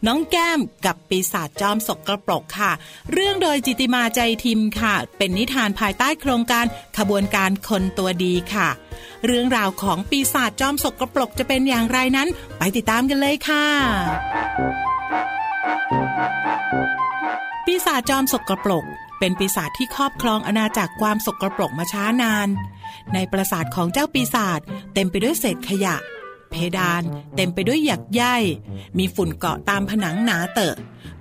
[0.07, 2.73] น้องแก้มกับปีศาจจอมสกรปรกค่ะ
[3.13, 6.65] เรื่องโดยจิติมาใจทิมค่ะ เป็นนิทานภายใต้โครงการ
[6.99, 8.69] ขบวนการคนตัวดีค่ะ
[9.27, 13.67] เรื่องราวของปีศาจจอมสกรปรกจะเป็นอย่างไรนั้น ไปติดตามกันเลยค่ะ
[17.65, 18.87] ปีศาจจอมสกรปรก
[19.19, 22.49] เป็นปีศาจที่ครอบครองอาณาจักรความสกรปรกมาช้านาน
[23.15, 24.61] ในปราสาทของเจ้าปีศาจ
[24.95, 25.97] เต็มไปด้วยเศษขยะ
[26.51, 27.03] เพดาน
[27.37, 28.23] เต็มไปด้วยหยักใย
[28.99, 30.75] มีฝุ่นเกาะตามผนังหนาเตอะ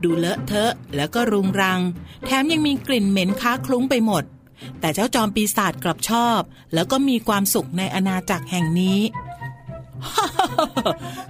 [0.03, 1.79] ดูเลอะเทอะแล้วก็รุงรัง
[2.25, 4.23] แถมยังมีกลิ่นเหม็นค้าคลุ้งไปหมด
[4.79, 6.39] แต่เจ้าจอมปีศาจกลับชอบ
[6.73, 8.99] แล้วก็มีความสุขในอาณาจักรแห่งนี้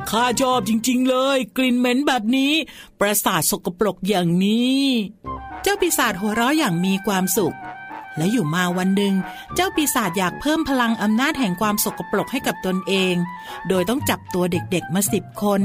[0.10, 2.54] ข้าชอบจริงๆเลย กลิ่นเหม็นแบบนี้
[3.00, 4.82] ประสาทสกปรกอย่างนี้
[5.64, 7.56] เจ้าปีศาจหัวเราะอย่างมีความสุข
[8.18, 9.14] และอยู่มาวันหนึ่ง
[9.56, 13.16] เจ้าปีศาจอยากเพิ่มพลังอำนาจแห่งความสกปรกให้กับตนเอง
[13.70, 15.62] โดยต้องจับตัวเด็กๆมาสิบคน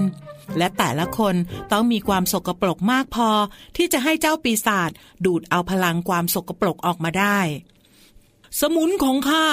[0.58, 1.34] และแต่ละคน
[1.72, 3.28] ต้องมีความสกปรกมากพอ
[3.76, 4.90] ที่จะให้เจ้าปีศาจ
[5.24, 7.38] ดูดเอาพลังความสกปรกออกมาได้
[8.60, 9.46] สมุนของข้า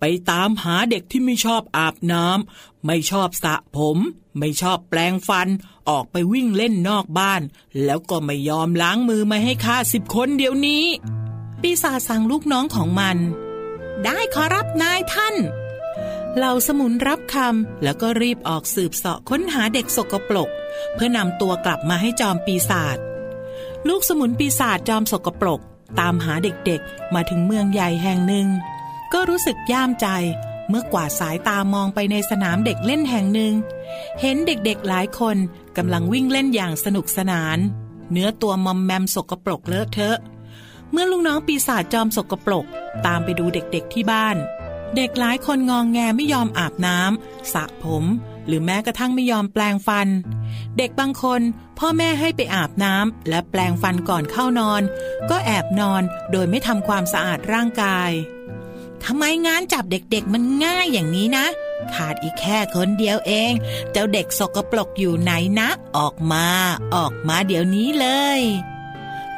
[0.00, 3.98] ไปตามหาเด็กที่ไม่ชอบอาบน้ำไม่ชอบสระผม
[4.38, 5.48] ไม่ชอบแปลงฟัน
[5.88, 7.42] ออกไปวิ่งเล่นนอกบ้าน
[7.84, 10.84] แล้วก็ไม่ยอมล้างมือมาให้ข้าสิบคนเดี๋ยวนี้
[11.60, 13.16] ปีศาจสั่งลูกน้องของมัน
[14.04, 15.34] ได้ขอรับนายท่าน
[16.36, 20.48] เหล่าสมุนรับคำแล้วก็รีบออกสืบเสาะค้นหาเด็กสกปรก
[20.94, 22.98] เพื่อนำตัวกลับมาให้จอมปีศาจ
[23.88, 25.60] ลูกสมุนปีศาจจอมสกปรก
[26.00, 28.48] ตามหาเด็กๆ มาถึงเมืองใหญ่แห่งหนึ่ง
[29.12, 30.08] ก็รู้สึกย่ามใจ
[30.68, 33.52] เมื่อกว่าสายตามองไปในสนามเด็กเล่นแห่งหนึ่ง
[34.20, 35.36] เห็นเด็กๆหลายคน
[35.76, 37.58] กำลังวิ่งเล่นอย่างสนุกสนาน
[38.12, 40.18] เนื้อตัวมอมแมมสกปรกเลอะเทอะ
[40.90, 42.66] เมื่อลูกน้องปีศาจจอมสกปรก
[43.06, 44.36] ตามไปดูเด็กๆที่บ้าน
[44.96, 48.04] เด็กหลายคนงองแงไม่ยอมอาบน้ำสระผม
[48.46, 50.08] หรือแม้กระทั่งไม่ยอมแปลงฟัน
[50.76, 51.40] เด็กบางคน
[51.78, 54.82] พ่อแม่ให้ไปอาบน้ำและแปลงฟันก่อนเข้านอน
[55.30, 56.02] ก็แอบนอน
[56.32, 58.10] โดยไม่ทำความสะอาดร่างกาย
[59.04, 61.46] ทำไมงานจับเด็กๆมันง่ายอย่างนี้นะ
[61.94, 63.52] ขาดอีกแค่คนเดียวเอง
[63.92, 66.46] เจ้าเด็กสกปรกอยู่ไหนนะ ออกมา
[66.96, 68.06] ออกมาเดี๋ยวนี้เล
[68.38, 68.40] ย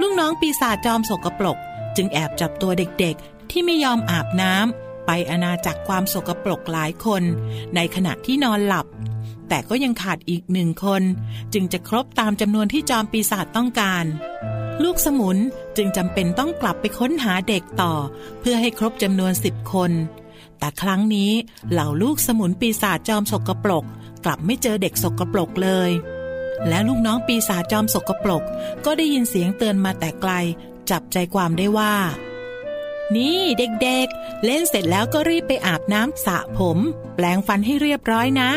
[0.01, 1.59] ลูกน้องปีศาจจอมสกปรก
[1.97, 7.23] จึงแอบจับตัวเด็กๆ ที่ไม่ยอมอาบน้ำไปอาณาจักความสกปรกหลายคน
[7.75, 8.87] ในขณะที่นอนหลับ
[9.49, 11.03] แต่ก็ยังขาดอีกหนึ่งคน
[11.53, 14.05] จึงจะครบตามจำนวนที่จอมปีศาจต้องการ
[14.83, 15.37] ลูกสมุน
[15.77, 17.95] จึงจำเป็นต้องกลับไปค้นหาเด็กต่อ
[18.41, 19.91] เพื่อให้ครบจำนวนสิบคน
[20.59, 21.33] แต่ครั้งนี้
[21.71, 23.85] เหล่าลูกสมุนปีศาจจอมสกรปรก
[24.25, 25.91] กลับไม่เจอเด็กสกรปรกเลย
[26.69, 28.43] และลูกน้องปีศาจจอมสกรปรก
[28.85, 30.33] ก็ได้ยินเสียงเตือนมาแต่ไกล
[30.91, 31.95] จับใจความได้ว่า
[33.17, 36.79] นี่เด็กๆ เล่นเสร็จแล้วก็รีบไปอาบน้ำสระผม
[37.15, 38.51] แปลงฟันให้เรียบร้อยนะ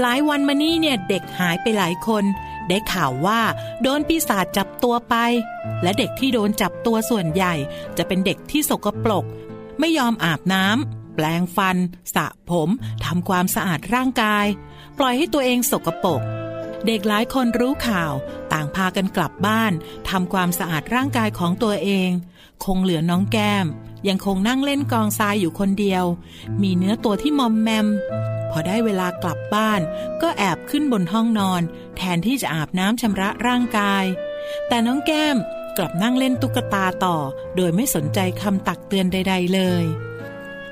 [0.00, 2.24] หลายวันมานี่เนี่ยเด็กหายไปหลายคน
[2.68, 3.40] ได้ข่าวว่า
[3.82, 5.14] โดนปีศาจจับตัวไป
[5.82, 7.54] และเด็กที่โดนจับตัวส่วนใหญ่
[7.96, 9.24] จะเป็นเด็กที่สกปรก
[9.80, 11.76] ไม่ยอมอาบน้ำแปลงฟัน
[12.14, 12.68] สระผม
[13.04, 14.46] ทำความสะอาดร่างกาย
[14.98, 16.22] ปล่อยให้ตัวเองสกปรก
[16.86, 18.12] เด็กหลายคนรู้ข่าว
[18.52, 19.72] ต่างพากันกลับบ้าน
[20.10, 22.10] ทำความสะอาดร่างกายของตัวเอง
[22.64, 23.66] คงเหลือน้องแก้ม
[24.08, 26.04] ยังคงนั่งเล่นกองทรายอยู่คนเดียว
[26.62, 27.86] มีเนื้อตัวที่มอมแมม
[28.50, 29.80] พอได้เวลากลับบ้าน
[30.22, 31.62] ก็แอบขึ้นบนห้องนอน
[31.96, 34.04] แทนที่จะอาบน้ำชำระร่างกาย
[34.68, 35.36] แต่น้องแก้ม
[35.76, 37.16] กลับนั่งเล่นตุ๊กตาต่อ
[37.56, 39.84] โดยไม่สนใจคำตักเตือนใด ๆ เลย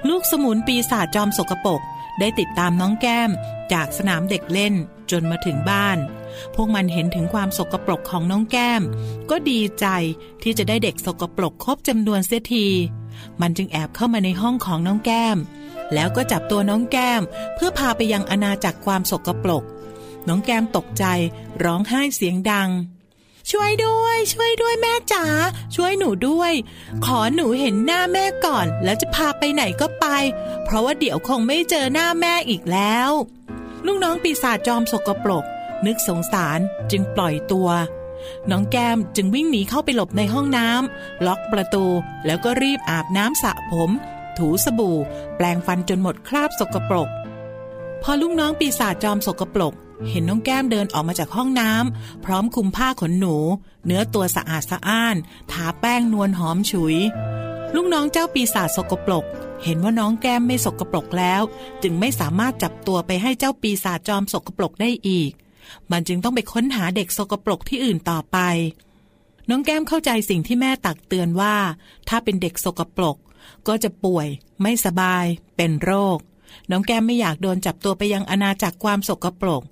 [0.09, 1.81] ลูกสมุนปีศาจจอมสกปรก
[2.21, 3.31] ได้ติดตามน้องแก้ม
[3.73, 4.75] จากสนามเด็กเล่น
[5.11, 5.99] จนมาถึงบ้าน
[6.55, 8.83] พวกมันเห็นถึงความสกปรกของน้องแก้ม
[9.31, 9.87] ก็ดีใจ
[10.43, 12.67] ที่จะได้เด็กสกปรกครบจำนวนเสียที
[13.41, 15.39] มันจึงแอบเข้ามาในห้องของน้องแก้ม
[15.95, 17.23] แล้วก็จับตัวน้องแก้ม
[17.55, 19.65] เพื่อพาไปยังอาณาจักรความสกปรก
[20.29, 21.05] น้องแก้มตกใจ
[21.65, 22.71] ร้องไห้เสียงดัง
[23.51, 25.25] ช่วยด้วย ช่วยด้วยแม่จ๋า
[25.77, 26.53] ช่วยหนูด้วย
[27.05, 30.07] ขอหนูเห็นหน้าแม่ก่อน แล้วจะพาไปไหนก็ไป
[30.65, 33.11] เพราะว่าเดี๋ยวคงไม่เจอหน้าแม่อีกแล้ว
[33.87, 35.45] ลูกน้องปีศาจจอมสกปรก
[35.87, 36.59] นึกสงสาร
[36.91, 37.69] จึงปล่อยตัว
[38.51, 41.85] น้องแก้มจึงวิ่งหนีเข้าไปหลบในห้องน้ำล็อกประตู
[42.27, 43.91] แล้วก็รีบอาบน้ำสระผม
[44.39, 44.97] ถูสบู่
[45.37, 47.09] แปลงฟันจนหมดคราบสกปรก
[48.03, 49.75] พอลูกน้องปีศาจจอมสกปรก
[50.11, 53.37] เห็นน้องแก้มเดินออกมาจากห้องน้ำพร้อมคลุมผ้าขนหนู
[53.87, 55.17] เนื้อตัวสะอาดสะอ้าน
[55.51, 56.97] ทาแป้งนวลหอมฉุย
[57.75, 59.25] ลูกน้องเจ้าปีศาจสกปรก
[59.65, 61.43] เห็นว่าน้องแก้มไม่สกปรกแล้ว
[61.83, 65.31] จึงไม่สามารถจับตัวไปให้เจ้าปีศาจจอมสกปรกได้อีก
[65.93, 68.39] มันจึงต้องไปค้นหาเด็กสกปรกที่อื่นต่อไป
[69.49, 71.57] น้องแก้มเข้าใจสิ่งที่แม่ตักเตือนว่า
[72.09, 73.17] ถ้าเป็นเด็กสกปรก
[73.69, 74.29] ก็จะป่วย
[74.63, 75.25] ไม่สบาย
[75.57, 76.19] เป็นโรค
[76.71, 79.63] น้องแก้มไม่อยากโดนจับตัวไปยังอาณาจักรความสกปรก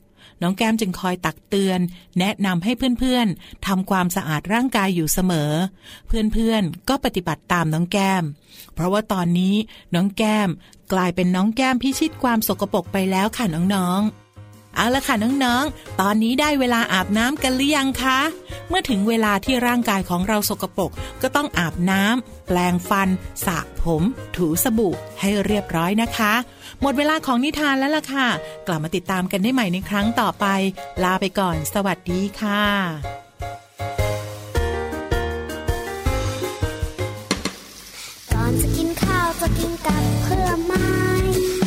[0.43, 1.81] น้องแก้มจึงคอยตักเตือน
[2.19, 5.53] แนะนำให้เพื่อนๆทำความสะอาดร่างกายอยู่เสมอ
[6.07, 8.25] เพื่อนๆก็ปฏิบัติตามน้องแก้ม
[8.75, 9.55] เพราะว่าตอนนี้
[9.95, 10.49] น้องแก้ม
[10.93, 13.45] กลายเป็นน้องแก้มพิชิตความสกปรกไปแล้วค่ะ
[13.75, 14.28] น้องๆ
[14.77, 15.15] เอาละค่ะ
[15.45, 18.19] น้องๆ ตอนนี้ได้เวลาอาบน้ำกันหรือยังคะ
[18.69, 20.91] เมื่อถึงเวลาที่ร่างกายของเราสกปรก
[21.23, 23.09] ก็ต้องอาบน้ำแปลงฟัน
[23.45, 24.03] สระผม
[24.37, 26.33] ถูสบู่ให้เรียบร้อยนะคะ
[26.81, 28.27] หมดเวลาของนิทานแล้วล่ะค่ะ
[28.67, 30.47] กลับมาติดตามกันได้ใหม่ในครั้งต่อไป
[31.03, 32.65] ลาไปก่อน สวัสดีค่ะ
[38.33, 40.91] ก่อนจะกินข้าวจะกินกับเพื่อไม้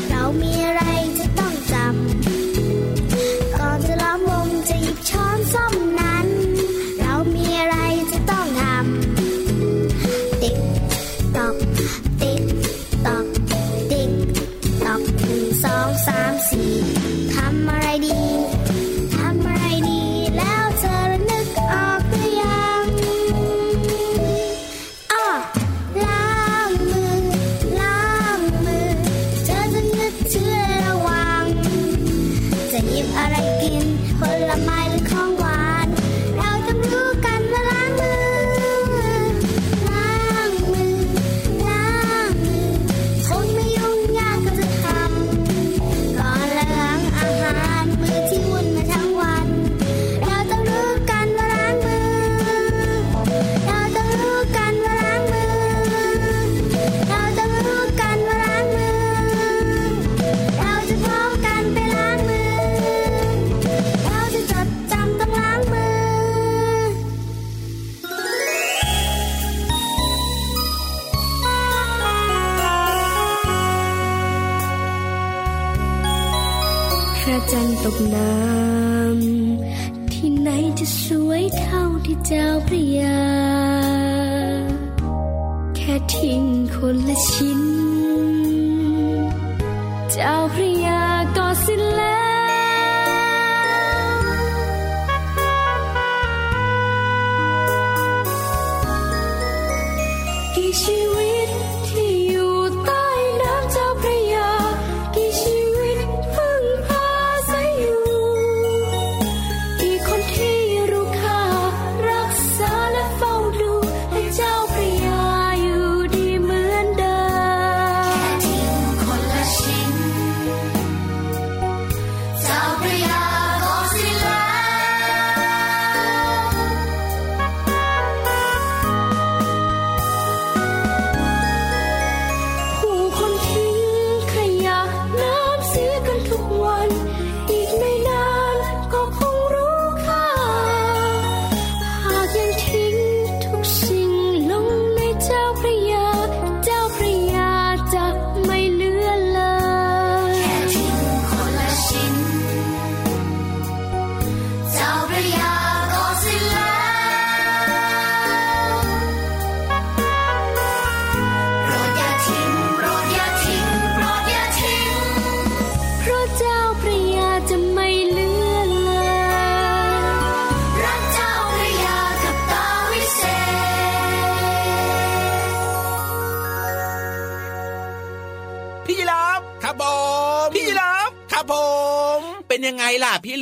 [0.10, 0.84] เรามีอะไร
[1.20, 2.31] จะต้องจำ
[5.10, 6.11] ช้อนส้อมนั้น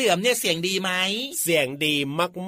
[0.10, 0.92] ล่ะพี่เหลือมเนี่ยเสียงดีไหม
[1.44, 1.96] เสียงดี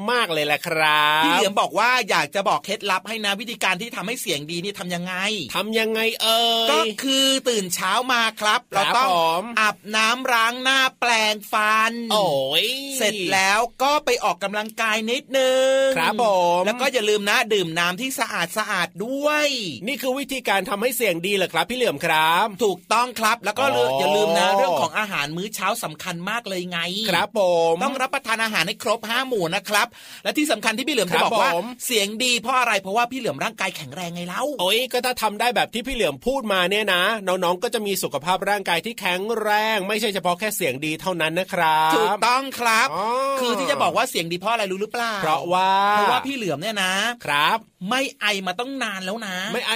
[0.10, 5.14] มากๆเลยแหละครับพี่เหลือมบอกว่าอยากจะบอกเคล็ดลับให้นะวิธีการที่ทำให้เสียงดีนี่ทำยังไง
[5.56, 12.30] ทำยังไงเอ่ยก็คือตื่นเช้ามาครับครัเราบต้องผมอาบน้ำล้างหน้าแปลงฟัน โอ้
[12.66, 15.52] ยเสร็จแล้วก็ไปออกกำลังกายนิดนึ
[15.82, 16.26] งครับผ
[16.60, 19.48] มแล้วก็อย่าลืมนะดื่มน้ำที่สะอาดสะอาดด้วย
[19.88, 27.51] นี่คือวิธีการทำให้เสียงดีเหรอครับ พี่เหลือมครับ ถูกต้องครับแล้วก็อ๋อออย่าลืมนะเรื่องของอาหารมื้อเช้าสำคัญมากเลยไง ครับผม
[27.84, 29.88] ต้องรับประทานอาหารให้ครบห้าหมู่นะครับ
[30.24, 43.06] และที่สำคัญที่พี่เหลือมครัจะบบอกว่าผมเสียงดีเพราะอะไรเพราะว่าพี่เหลือมร่างกายแข็งแรงไงเล่าโอ้ยก็ถ้าทำได้แบบที่พี่เหลือมพูดมาเนี่ยนะ น้องๆก็จะมีสุขภาพร่างกายที่แข็งแรง ไม่ใช่เฉพาะแค่เสียงดีเท่านั้นนะครับถูกต้องครับอ๋อ
[43.40, 46.94] คือที่จะบอกว่าเสียงดีเพราะอะไรรู้หรือเปล่าเพราะว่าเพราะว่าพี่เหลือมเนี่ยนะ
[47.26, 47.58] ครับ
[47.90, 49.72] ไม่ไอมาต้องนานแล้วนะ ไม่ไอ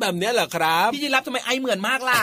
[0.00, 2.20] แบบเนี้ยเหรอครับพี่ยีรับทำไมไอเหมือนมากล่ะ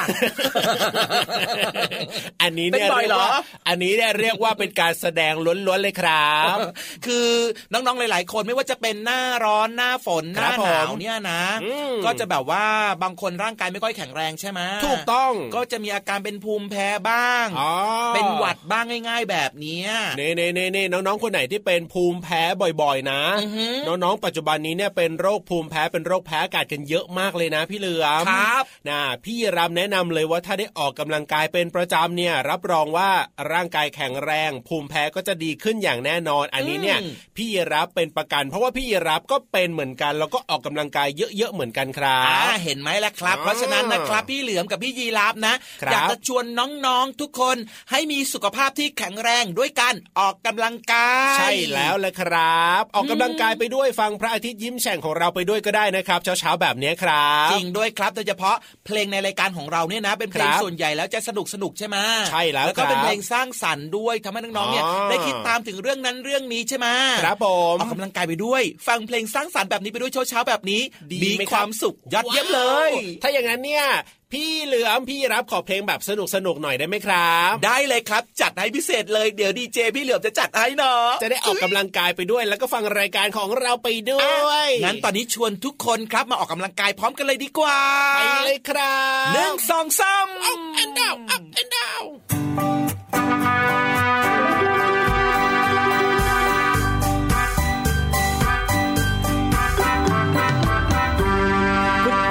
[2.41, 5.33] อันนี้เนี่ยเป็นบ่อยเรียกเหรอว่าอันนี้เนี่ยเรียกว่าเป็นการแสดง
[5.67, 6.57] ล้วนๆเลยครับ
[7.05, 7.27] คือ
[7.73, 12.65] น้องๆหลาย ๆ คนไม่ว่าจะเป็นหน้าร้อนหน้าฝนหครัน้าบหนาวผมเนี่ยนะอืมก็จะแบบว่า
[13.03, 17.73] บางคนร่างกายไม่ค่อยแข็งแรงใช่ไหมถูกต้องก็จะมีอาการเป็นภูมิแพ้บ้างอ๋อ
[18.15, 22.41] เป็นหวัดบ้างง่าย ๆ แบบเนี้ยเน่เน่เน่เน่น้องๆคนไหนที่เป็นภูมิแพ้
[22.81, 33.09] บ่อย ๆ นะอือหือน้องๆปัจจุบันนี้เนี่ยเป็นโรคภูมิแพ้เป็นโรคแพ้อากาศกันเยอะมากเลยนะ พี่เหลือมครับนะพี่รำแนะนำเลยว่าถ้าได้ออกกำลังกายเป็นประจำเนี่ยรับรองว่า
[33.51, 41.07] ร่างกายแข็งแรง ภูมิแพ้ก็จะดีขึ้นอย่างแน่นอน อันนี้เนี่ยอืมพี่รับเป็นประกัน เพราะว่าพี่รับก็เป็นเหมือนกันแล้วก็ออกกำลังกาย
[41.37, 46.45] เยอะๆเหมือนกันครัอ่าบเห็นไหมล่ะครับอ่าเพราะฉะนั้นนะครับพี่เหลือมกับพี่ยีรับนะครับอยากจะชวน
[46.85, 47.57] น้องๆทุกคน
[47.91, 58.55] ให้มีสุขภาพที่แข็งแรงด้วยการออกกำลังกาย ใช่แล้วแหละครับ ออกกำลังกายไปด้วยฟังพระอาทิตย์ยิ้มแฉ่งของเราไปด้วยก็ได้นะครับ เช้าๆแบบนี้ครับจริงด้วยครับโดยเฉพาะ
[58.85, 61.97] เพลงในรายการของเราเนี่ยนะ เป็นเพลงครับส่วนใหญ่แล้วจะสนุกสนุกใช่ไหม
[62.29, 66.87] ใช่แล้วแล้วก็เป็นครับเพลงสร้างสรรค์ด้วยทำให้น้องๆเนี่ยอ๋อได้คิดตามถึงเรื่องนั้นเรื่องนี้ใช่ไหม
[67.23, 73.85] ครับผมออกกำลังกายไปด้วย ฟังเพลงสร้างสรรค์แบบนี้ไปด้วยเช้าๆแบบนี้ดีมีไหมครับความสุขยอดเยี่ยมเลยว้าวถ้าอย่างนั้นเนี่ย
[74.33, 87.79] พี่เหลือมพี่รับขอเพลงแบบสนุกสนุกๆหน่อยได้ไหมครับ ได้เลยครับ จัดให้พิเศษเลยเดี๋ยวดีเจพี่เหลือมจะจัดให้เนาะจะได้ออกกำลังกายไปด้วย แล้วก็ฟังรายการของเราไปด้วยงั้นตอนนี้ชวนทุกคนครับมาออกกำลังกายพร้อมกันเลยดีกว่า
[88.15, 92.05] ไปเลยครับหนึ่งสองสาม up and down up and down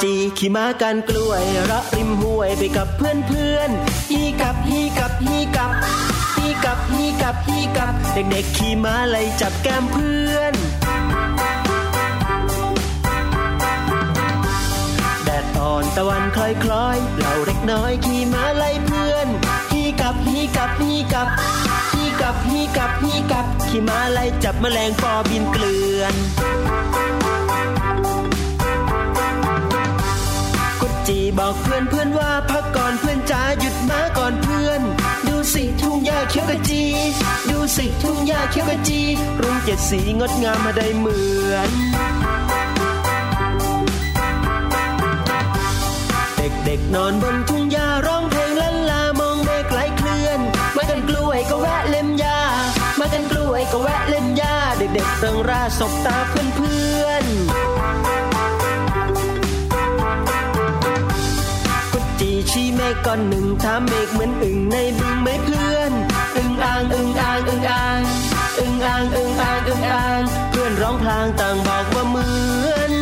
[0.02, 3.70] จีขี่ม้ากันกล้วยระริมห้วยไปกับเพื่อนเพื่อน
[4.10, 5.70] ฮีกับฮีกับฮีกับ
[6.36, 10.54] ฮีกับฮีกับฮีกับ เด็กๆขี่ม้าไล่จับแก้มเพื่อน
[15.24, 19.28] แดดอ่อนตะวันคล้อยคล้อยๆเราเล็กน้อยขี่ม้าไล่เพื่อน
[19.72, 21.28] ฮีกับฮีกับฮีกับ
[21.92, 26.16] ฮีกับฮีกับฮีกับขี่ม้าไล่จับแมลงปอบินเกลื่อน
[31.10, 34.80] จีบอกเพื่อนเพื่อนว่าพักก่อนเพื่อนจ๋าหยุดมาก่อนเพื่อน
[35.28, 36.84] ดูสิทุ่งหญ้าเขียวกะจี
[37.50, 39.00] ดูสิทุ่งหญ้าเขียวกะจี
[39.40, 41.18] รุ่งเจ็ดสีงดงามมาได้เหมื
[41.52, 41.70] อน
[46.36, 50.40] เด็กๆนอนบนทุ่งหญ้าร้องเพลงลันลามองเมฆไหลเคลื่อน
[50.76, 52.38] มากันกล้วยก็แวะเล่มหญ้า
[53.00, 57.79] มากันกล้วยก็แวะเล่มหญ้าเด็กๆเริงร่าสบตาเพื่อนๆ
[62.50, 65.92] ชี้เมฆก้อนหนึ่งถามเมฆเหมือนอึ่งในบึงไหมเพื่อน
[66.36, 68.00] อึ่งอ่างอึ่งอ่างอึ่งอ่าง
[68.58, 70.20] อึ่งอ่างอึ่งอ่างอึ่งอ่าง
[70.50, 72.24] เพื่อนร้องพลางต่างบอกว่าเหมื
[72.72, 72.92] อน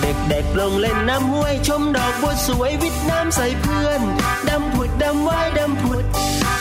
[0.00, 4.00] เด็กๆลงเล่นน้ำห้วยชมดอกบัวสวยวิทน้ำใส่เพื่อน
[4.48, 6.04] ดำผุดดำว่ายดำผุด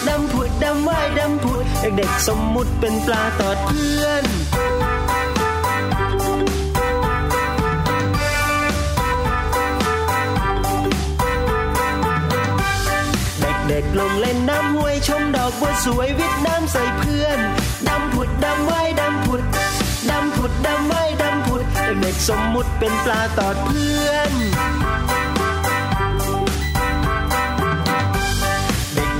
[0.07, 4.23] ดำผุดดำว่ายดำผุดเด็กๆสมมุติเป็นปลาตอดเพื่อน
[13.99, 17.39] ลงเล่นน้ำห้วยชมดอกบัวสวยวิทน้ำใส่เพื่อน
[17.87, 19.41] ดำผุดดำว่ายดำผุด
[20.09, 21.63] ดำผุดดำว่ายดำผุด
[22.01, 24.33] เด็กสมมุติเป็นปลาตอดเพื่อน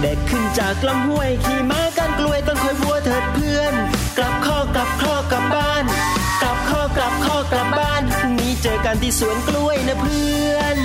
[0.02, 3.74] เด็กๆขึ้นจากลำห้วยขี่ม้ากันกล้วยต้นคอยบัวเถิดเพื่อน
[4.18, 5.84] กลับข้อกลับข้อกลับบ้าน
[6.42, 10.78] กลับข้อกลับข้อกลับบ้านพรุ่งนี้เจอกันที่สวนกล้วยนะเพื่อน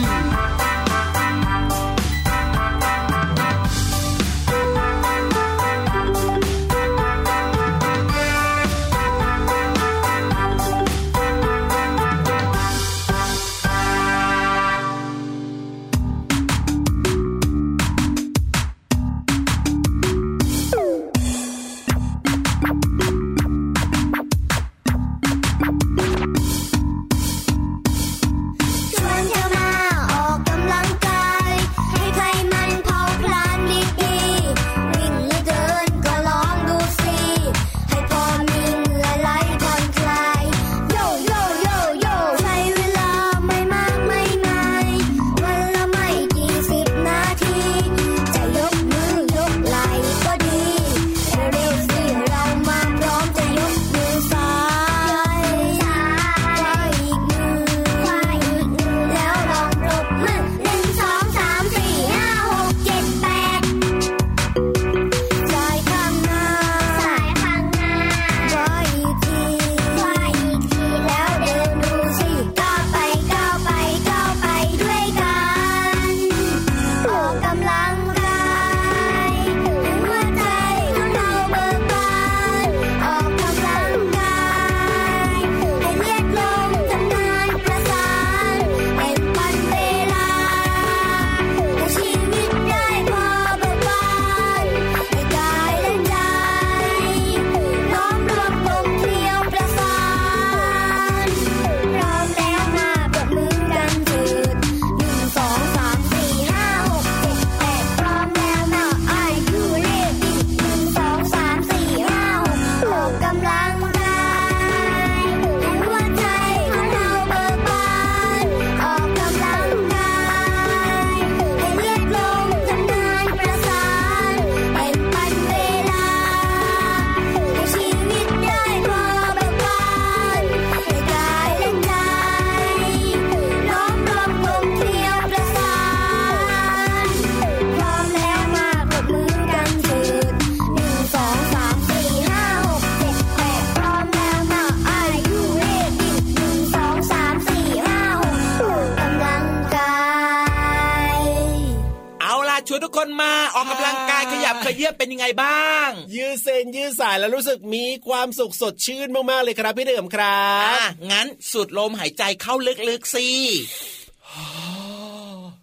[154.88, 162.54] ยับขยื่นเป็นยังไงบ้าง ยืดเส้นยืดสายแล้วรู้สึกมีความสุขสดชื่นมากๆเลยครับพี่เดิมครัอะบงั้นสูดลมหายใจเข้า
[162.88, 163.28] ลึกๆสิ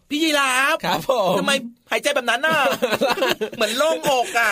[0.10, 1.52] พี่ยีราฟครับผมทำไม
[1.92, 2.60] หายใจแบบนั้นน่ะ
[3.56, 4.50] เหมือนโล่งอกอะ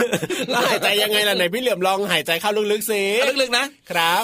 [0.49, 3.03] แล้วหายใจยังไงล่ะไหนพี่เหลือมลองหายใจเข้าลึกๆสิ
[3.41, 4.24] ลึกๆนะครับ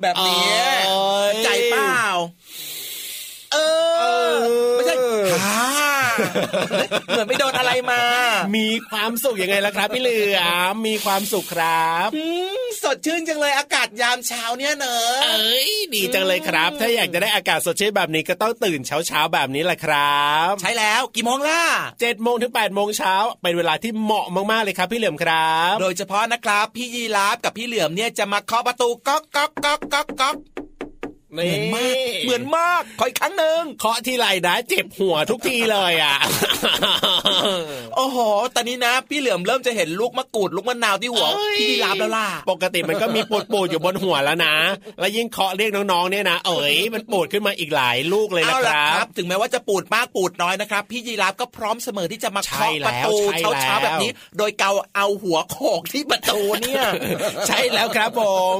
[0.00, 0.56] แบบนี้
[0.88, 2.02] โอ้ยใจเปล่า
[3.52, 3.56] เอ
[4.32, 4.34] อ
[4.72, 4.94] ไม่ใช่
[5.44, 5.87] ฮ่า
[7.08, 8.00] เหมือนไม่โดนอะไรมา
[8.56, 10.40] มีความสุขยังไงล่ะครับ พี่เหลือ
[10.72, 12.24] มมีความสุขครับอื
[12.60, 21.62] มสดชื่นจังเลยอากาศยามเช้าเนี่ยเนอะเอ้ยดีจังเลยครับ ถ้าอยากจะได้อากาศสดชื่นแบบนี้ก็ต้องตื่นเช้าๆแบบนี้แหละครับ ใช่แล้วกี่โมงล่ะ
[22.00, 30.36] เจ็ดโมงถึงแปดโมงเช้าเป็นเวลาที่เหมาะมากๆเลยครับ พี่เหลือมครับ โดยเฉพาะนะครับ พี่ยีราฟกับพี่เหลือมเนี่ยจะมาเคาะประตูก๊อกก๊อกก๊อกก๊อกก๊อก
[31.46, 36.16] เหมือนมากเหมือนมากขออีกครั้งหนึ่งเคาะที่ไรนะเจ็บหัวทุกทีเลยอะ
[37.96, 38.18] โอ้โห
[38.54, 44.54] ตอนนี้นะ พี่เหลือมเริ่มจะเห็นลูกมะกรูดลูกมะนาวที่หัวเอ้ยพี่ยีราฟแล้วล่ะปกติมันก็มีปูดปูดๆอยู่บนหัวแล้วนะ
[45.00, 56.82] แล้วยิ่งเคาะเรียกน้องๆเนี่ยนะเอ๋ยมันปูดขึ้นมาอีกหลายลูกเลยนะเอาคละรัครับบถึงแม้ว่าจะปูดมากปูดน้อยนะครับ พี่ยีราฟก็พร้อมเสมอที่จะมาใช่เคาะแล้วประตูใช่แล้วเช้าๆแบบนี้ โดยเกาเอาหัวโขกที่ประตูเนี่ย
[57.48, 58.22] ใช่แล้วครับผ
[58.56, 58.58] ม